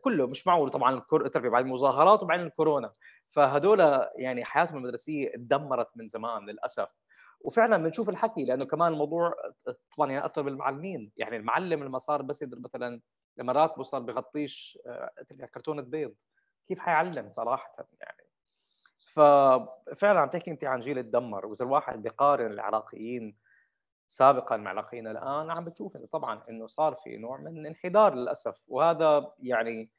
كله 0.00 0.26
مش 0.26 0.46
معقول. 0.46 0.70
طبعا 0.70 1.02
التربيه 1.12 1.48
بعد 1.48 1.64
المظاهرات 1.64 2.22
وبعدين 2.22 2.46
الكورونا. 2.46 2.92
فهدول 3.30 3.80
يعني 4.16 4.44
حياتهم 4.44 4.76
المدرسية 4.76 5.32
تدمرت 5.36 5.88
من 5.96 6.08
زمان 6.08 6.46
للأسف. 6.46 6.88
وفعلا 7.40 7.76
بنشوف 7.76 8.08
الحكي 8.08 8.44
لأنه 8.44 8.64
كمان 8.64 8.92
الموضوع 8.92 9.34
طبعا 9.96 10.12
يعني 10.12 10.26
أثر 10.26 10.42
بالمعلمين 10.42 11.12
يعني 11.16 11.36
المعلم 11.36 11.84
لما 11.84 11.98
صار 11.98 12.22
بس 12.22 12.42
يدر 12.42 12.58
مثلا 12.58 13.00
لما 13.36 13.52
راتبه 13.52 13.82
صار 13.82 14.00
بغطيش 14.00 14.78
آه، 14.86 15.10
كرتونه 15.54 15.82
بيض. 15.82 16.14
كيف 16.68 16.78
حيعلم 16.78 17.30
صراحة 17.30 17.88
يعني؟ 18.00 18.26
ففعلا 18.98 20.20
عم 20.20 20.28
تحكي 20.28 20.50
انت 20.50 20.64
عن 20.64 20.80
جيل 20.80 21.02
تدمر 21.02 21.46
وإذا 21.46 21.64
الواحد 21.64 22.02
بيقارن 22.02 22.52
العراقيين 22.52 23.36
سابقا 24.08 24.56
مع 24.56 24.72
لقينا 24.72 25.10
الآن 25.10 25.50
عم 25.50 25.64
بتشوف 25.64 25.96
إنه 25.96 26.06
طبعا 26.06 26.42
إنه 26.50 26.66
صار 26.66 26.94
في 26.94 27.16
نوع 27.16 27.40
من 27.40 27.66
انحدار 27.66 28.14
للأسف. 28.14 28.62
وهذا 28.68 29.32
يعني 29.38 29.90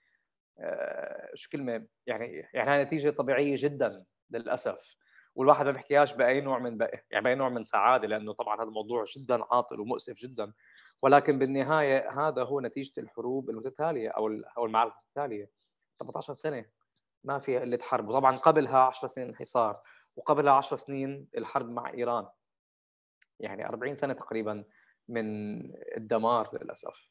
آه، 0.59 1.31
شو 1.33 1.49
كلمة 1.49 1.87
يعني 2.07 2.47
يعني 2.53 2.83
نتيجة 2.83 3.09
طبيعية 3.09 3.55
جدا 3.57 4.05
للأسف. 4.29 4.97
والواحد 5.37 5.65
ما 5.65 5.71
بيحكيهاش 5.71 6.13
بأي 6.13 6.41
نوع 6.41 6.59
من 6.59 6.87
يعني 7.11 7.23
بأي 7.23 7.35
نوع 7.35 7.49
من 7.49 7.63
سعادة 7.63 8.07
لأنه 8.07 8.33
طبعا 8.33 8.55
هذا 8.55 8.63
الموضوع 8.63 9.05
جدا 9.17 9.43
عاطل 9.51 9.79
ومؤسف 9.79 10.13
جدا. 10.13 10.53
ولكن 11.01 11.39
بالنهاية 11.39 12.11
هذا 12.21 12.43
هو 12.43 12.59
نتيجة 12.61 12.99
الحروب 12.99 13.49
المتتالية 13.49 14.09
أو 14.09 14.27
أو 14.57 14.65
المعارك 14.65 14.93
المتتالية. 14.93 15.49
18 15.99 16.33
سنة 16.33 16.65
ما 17.23 17.39
في 17.39 17.63
إلا 17.63 17.83
حرب 17.83 18.09
وطبعا 18.09 18.37
قبلها 18.37 18.79
10 18.79 19.07
سنين 19.07 19.27
انحصار 19.27 19.81
وقبلها 20.15 20.53
10 20.53 20.77
سنين 20.77 21.27
الحرب 21.37 21.69
مع 21.69 21.93
إيران. 21.93 22.27
يعني 23.39 23.69
40 23.69 23.95
سنة 23.95 24.13
تقريبا 24.13 24.63
من 25.09 25.25
الدمار 25.97 26.49
للأسف. 26.53 27.09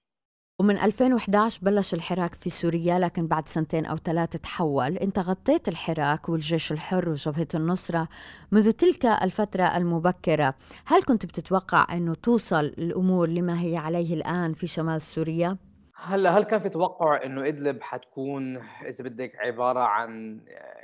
ومن 0.58 0.78
2011 0.78 1.60
بلش 1.62 1.94
الحراك 1.94 2.34
في 2.34 2.50
سوريا 2.50 2.98
لكن 2.98 3.26
بعد 3.26 3.48
سنتين 3.48 3.86
أو 3.86 3.96
ثلاثة 3.96 4.38
تحول. 4.38 4.96
أنت 4.96 5.18
غطيت 5.18 5.68
الحراك 5.68 6.28
والجيش 6.28 6.72
الحر 6.72 7.08
وجبهة 7.08 7.48
النصرة 7.54 8.08
منذ 8.52 8.70
تلك 8.70 9.06
الفترة 9.06 9.76
المبكرة. 9.76 10.54
هل 10.86 11.02
كنت 11.02 11.26
بتتوقع 11.26 11.86
أنه 11.92 12.14
توصل 12.14 12.64
الأمور 12.64 13.28
لما 13.28 13.60
هي 13.62 13.76
عليه 13.76 14.14
الآن 14.14 14.52
في 14.52 14.66
شمال 14.66 15.00
سوريا؟ 15.00 15.56
هلا 15.96 16.38
هل 16.38 16.42
كان 16.42 16.60
في 16.60 16.68
توقع 16.68 17.24
إنه 17.24 17.48
إدلب 17.48 17.82
حتكون 17.82 18.56
إذا 18.86 19.04
بدك 19.04 19.32
عبارة 19.36 19.80
عن 19.80 20.40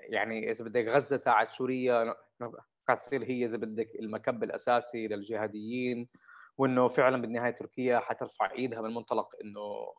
يعني 0.08 0.50
إذا 0.50 0.64
بدك 0.64 0.84
غزة 0.88 1.16
تاعت 1.16 1.48
سوريا؟ 1.48 2.14
قاعد 2.88 2.98
تصير 2.98 3.24
هي 3.24 3.46
إذا 3.46 3.56
بدك 3.56 3.88
المكب 4.00 4.42
الأساسي 4.42 5.08
للجهاديين. 5.08 6.08
وإنه 6.58 6.88
فعلا 6.88 7.22
بالنهاية 7.22 7.50
تركيا 7.50 7.98
حترفع 7.98 8.50
إيدها 8.52 8.80
من 8.80 8.94
منطلق 8.94 9.28
إنه 9.44 9.92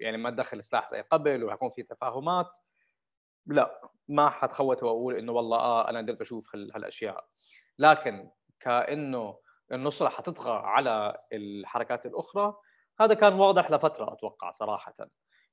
يعني 0.00 0.16
ما 0.16 0.30
تدخل 0.30 0.64
سلاح 0.64 0.90
زي 0.90 1.00
قبل 1.00 1.44
وحيكون 1.44 1.70
في 1.70 1.82
تفاهمات. 1.82 2.58
لا 3.46 3.90
ما 4.08 4.30
حتخوت 4.30 4.82
وأقول 4.82 5.16
إنه 5.16 5.32
والله 5.32 5.58
آه 5.58 5.90
أنا 5.90 5.98
قدرت 5.98 6.20
أشوف 6.20 6.56
هالأشياء. 6.56 7.24
لكن 7.78 8.30
كإنه 8.60 9.38
النصرة 9.72 10.08
حتطغى 10.08 10.52
على 10.64 11.18
الحركات 11.32 12.06
الأخرى 12.06 12.54
هذا 13.00 13.14
كان 13.14 13.32
واضح 13.32 13.70
لفترة 13.70 14.12
أتوقع 14.12 14.50
صراحة. 14.50 14.94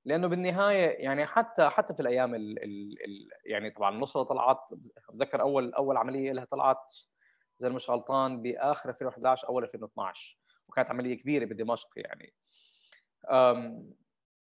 لأنه 0.06 0.28
بالنهاية 0.28 1.04
يعني 1.04 1.26
حتى 1.26 1.70
حتى 1.70 1.94
في 1.94 2.00
الأيام 2.00 2.36
ال 2.36 2.64
ال 2.64 3.04
ال 3.06 3.30
يعني 3.46 3.72
طبعا 3.72 3.96
النصرة 3.96 4.24
طلعت 4.24 4.60
بتذكر 5.10 5.42
أول 5.42 5.74
أول 5.74 5.98
عملية 5.98 6.32
لها 6.32 6.46
طلعت 6.46 6.78
إذا 7.62 7.70
مش 7.70 7.90
غلطان 7.90 8.42
بآخر 8.42 8.90
2011 8.90 9.48
أول 9.48 9.64
2012 9.64 10.38
وكانت 10.68 10.90
عملية 10.90 11.18
كبيرة 11.22 11.46
بدمشق 11.46 11.90
يعني. 11.96 12.34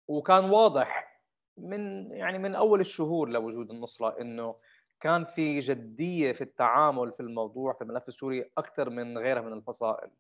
وكان 0.08 0.50
واضح 0.50 1.22
من 1.56 2.12
يعني 2.12 2.38
من 2.38 2.54
أول 2.54 2.80
الشهور 2.80 3.28
لوجود 3.28 3.70
النصرة 3.70 4.20
إنه 4.20 4.56
كان 5.00 5.24
في 5.24 5.60
جدية 5.60 6.32
في 6.32 6.40
التعامل 6.40 7.12
في 7.12 7.20
الموضوع 7.20 7.72
في 7.72 7.82
الملف 7.82 8.08
السوري 8.08 8.50
أكثر 8.58 8.90
من 8.90 9.18
غيرها 9.18 9.42
من 9.42 9.52
الفصائل. 9.52 10.10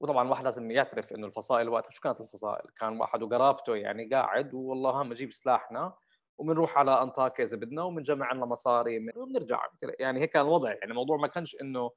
وطبعا 0.00 0.28
واحد 0.28 0.44
لازم 0.44 0.70
يعترف 0.70 1.12
إنه 1.12 1.26
الفصائل 1.26 1.68
وقتها 1.68 1.90
شو 1.90 2.00
كانت 2.00 2.20
الفصائل؟ 2.20 2.70
كان 2.80 3.00
واحد 3.00 3.22
وقرابته 3.22 3.76
يعني 3.76 4.08
قاعد 4.08 4.54
والله 4.54 5.02
هم 5.02 5.12
نجيب 5.12 5.32
سلاحنا. 5.32 5.94
وبنروح 6.38 6.78
على 6.78 7.02
أنطاكيا 7.02 7.44
إذا 7.44 7.56
بدنا 7.56 7.82
وبنجمع 7.82 8.32
لنا 8.32 8.46
مصاري 8.46 9.12
وبنرجع 9.16 9.60
يعني 9.98 10.20
هيك 10.20 10.30
كان 10.30 10.42
الوضع. 10.42 10.70
يعني 10.70 10.90
الموضوع 10.90 11.16
ما 11.16 11.28
كانش 11.28 11.56
انه 11.62 11.90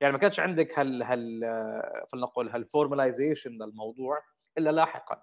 يعني 0.00 0.12
ما 0.12 0.18
كانش 0.18 0.40
عندك 0.40 0.78
هال 0.78 1.02
هال 1.02 1.40
فلنقل 2.12 2.48
هالفورماليزيشن 2.48 3.50
للموضوع 3.50 4.18
إلا 4.58 4.70
لاحقا. 4.70 5.22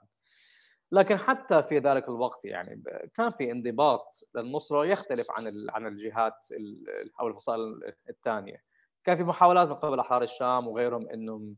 لكن 0.91 1.17
حتى 1.17 1.63
في 1.63 1.79
ذلك 1.79 2.09
الوقت 2.09 2.45
يعني 2.45 2.83
كان 3.15 3.31
في 3.31 3.51
انضباط 3.51 4.05
للنصرة 4.35 4.85
يختلف 4.85 5.31
عن 5.31 5.65
عن 5.69 5.87
الجهات 5.87 6.33
أو 7.19 7.27
الفصائل 7.27 7.93
الثانية. 8.09 8.57
كان 9.03 9.17
في 9.17 9.23
محاولات 9.23 9.67
من 9.67 9.75
قبل 9.75 9.99
احرار 9.99 10.23
الشام 10.23 10.67
وغيرهم 10.67 11.09
إنهم 11.09 11.55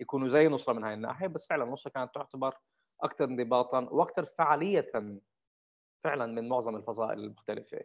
يكونوا 0.00 0.28
زي 0.28 0.48
نصرة 0.48 0.72
من 0.72 0.84
هاي 0.84 0.94
الناحية 0.94 1.26
بس 1.26 1.46
فعلا 1.46 1.64
النصرة 1.64 1.90
كانت 1.90 2.14
تعتبر 2.14 2.54
أكثر 3.02 3.24
انضباطا 3.24 3.80
وأكثر 3.90 4.24
فعالية 4.24 4.90
فعلا 6.04 6.26
من 6.26 6.48
معظم 6.48 6.76
الفصائل 6.76 7.18
المختلفة. 7.18 7.80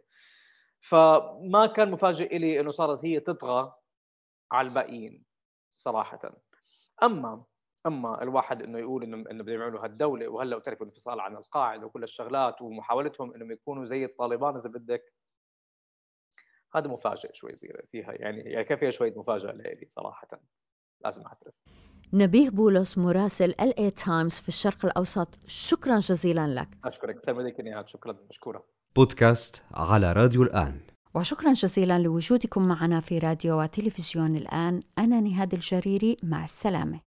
فما 0.80 1.66
كان 1.76 1.90
مفاجئ 1.90 2.38
لي 2.38 2.60
إنه 2.60 2.70
صارت 2.70 3.04
هي 3.04 3.20
تطغى 3.20 3.74
على 4.52 4.68
الباقيين 4.68 5.24
صراحة. 5.76 6.20
أما 7.02 7.44
أما 7.86 8.22
الواحد 8.22 8.62
إنه 8.62 8.78
يقول 8.78 9.02
إنه 9.02 9.30
إنه 9.30 9.44
بدهم 9.44 9.60
يعملوا 9.60 9.84
هالدولة 9.84 10.28
وهلأ 10.28 10.58
تعرفوا 10.58 10.86
الانفصال 10.86 11.20
عن 11.20 11.36
القاعدة 11.36 11.86
وكل 11.86 12.02
الشغلات 12.02 12.62
ومحاولتهم 12.62 13.34
إنهم 13.34 13.52
يكونوا 13.52 13.84
زي 13.84 14.04
الطالبان 14.04 14.56
إذا 14.56 14.68
بدك. 14.68 15.14
هذا 16.74 16.88
مفاجئ 16.88 17.34
شوي 17.34 17.56
فيها 17.92 18.12
يعني 18.12 18.40
يعني 18.40 18.64
كان 18.64 18.78
فيها 18.78 18.90
شوية 18.90 19.18
مفاجأة 19.18 19.52
لي 19.52 19.88
صراحة. 19.96 20.28
لازم 21.00 21.26
أعترف. 21.26 21.54
نبيه 22.12 22.50
بولس 22.50 22.98
مراسل 22.98 23.54
ال 23.60 23.78
اي 23.78 23.90
تايمز 23.90 24.34
في 24.34 24.48
الشرق 24.48 24.84
الأوسط. 24.84 25.38
شكرا 25.46 25.98
جزيلا 25.98 26.46
لك. 26.46 26.68
أشكرك. 26.84 27.16
سلام 27.26 27.38
عليك 27.38 27.60
نهاد. 27.60 27.88
شكرا. 27.88 28.16
مشكورة. 28.30 28.64
بودكاست 28.96 29.64
على 29.74 30.12
راديو 30.12 30.42
الآن. 30.42 30.80
وشكرا 31.14 31.52
جزيلا 31.52 31.98
لوجودكم 31.98 32.68
معنا 32.68 33.00
في 33.00 33.18
راديو 33.18 33.62
وتلفزيون 33.62 34.36
الآن. 34.36 34.82
أنا 34.98 35.20
نهاد 35.20 35.54
الجريري. 35.54 36.16
مع 36.22 36.44
السلامة. 36.44 37.00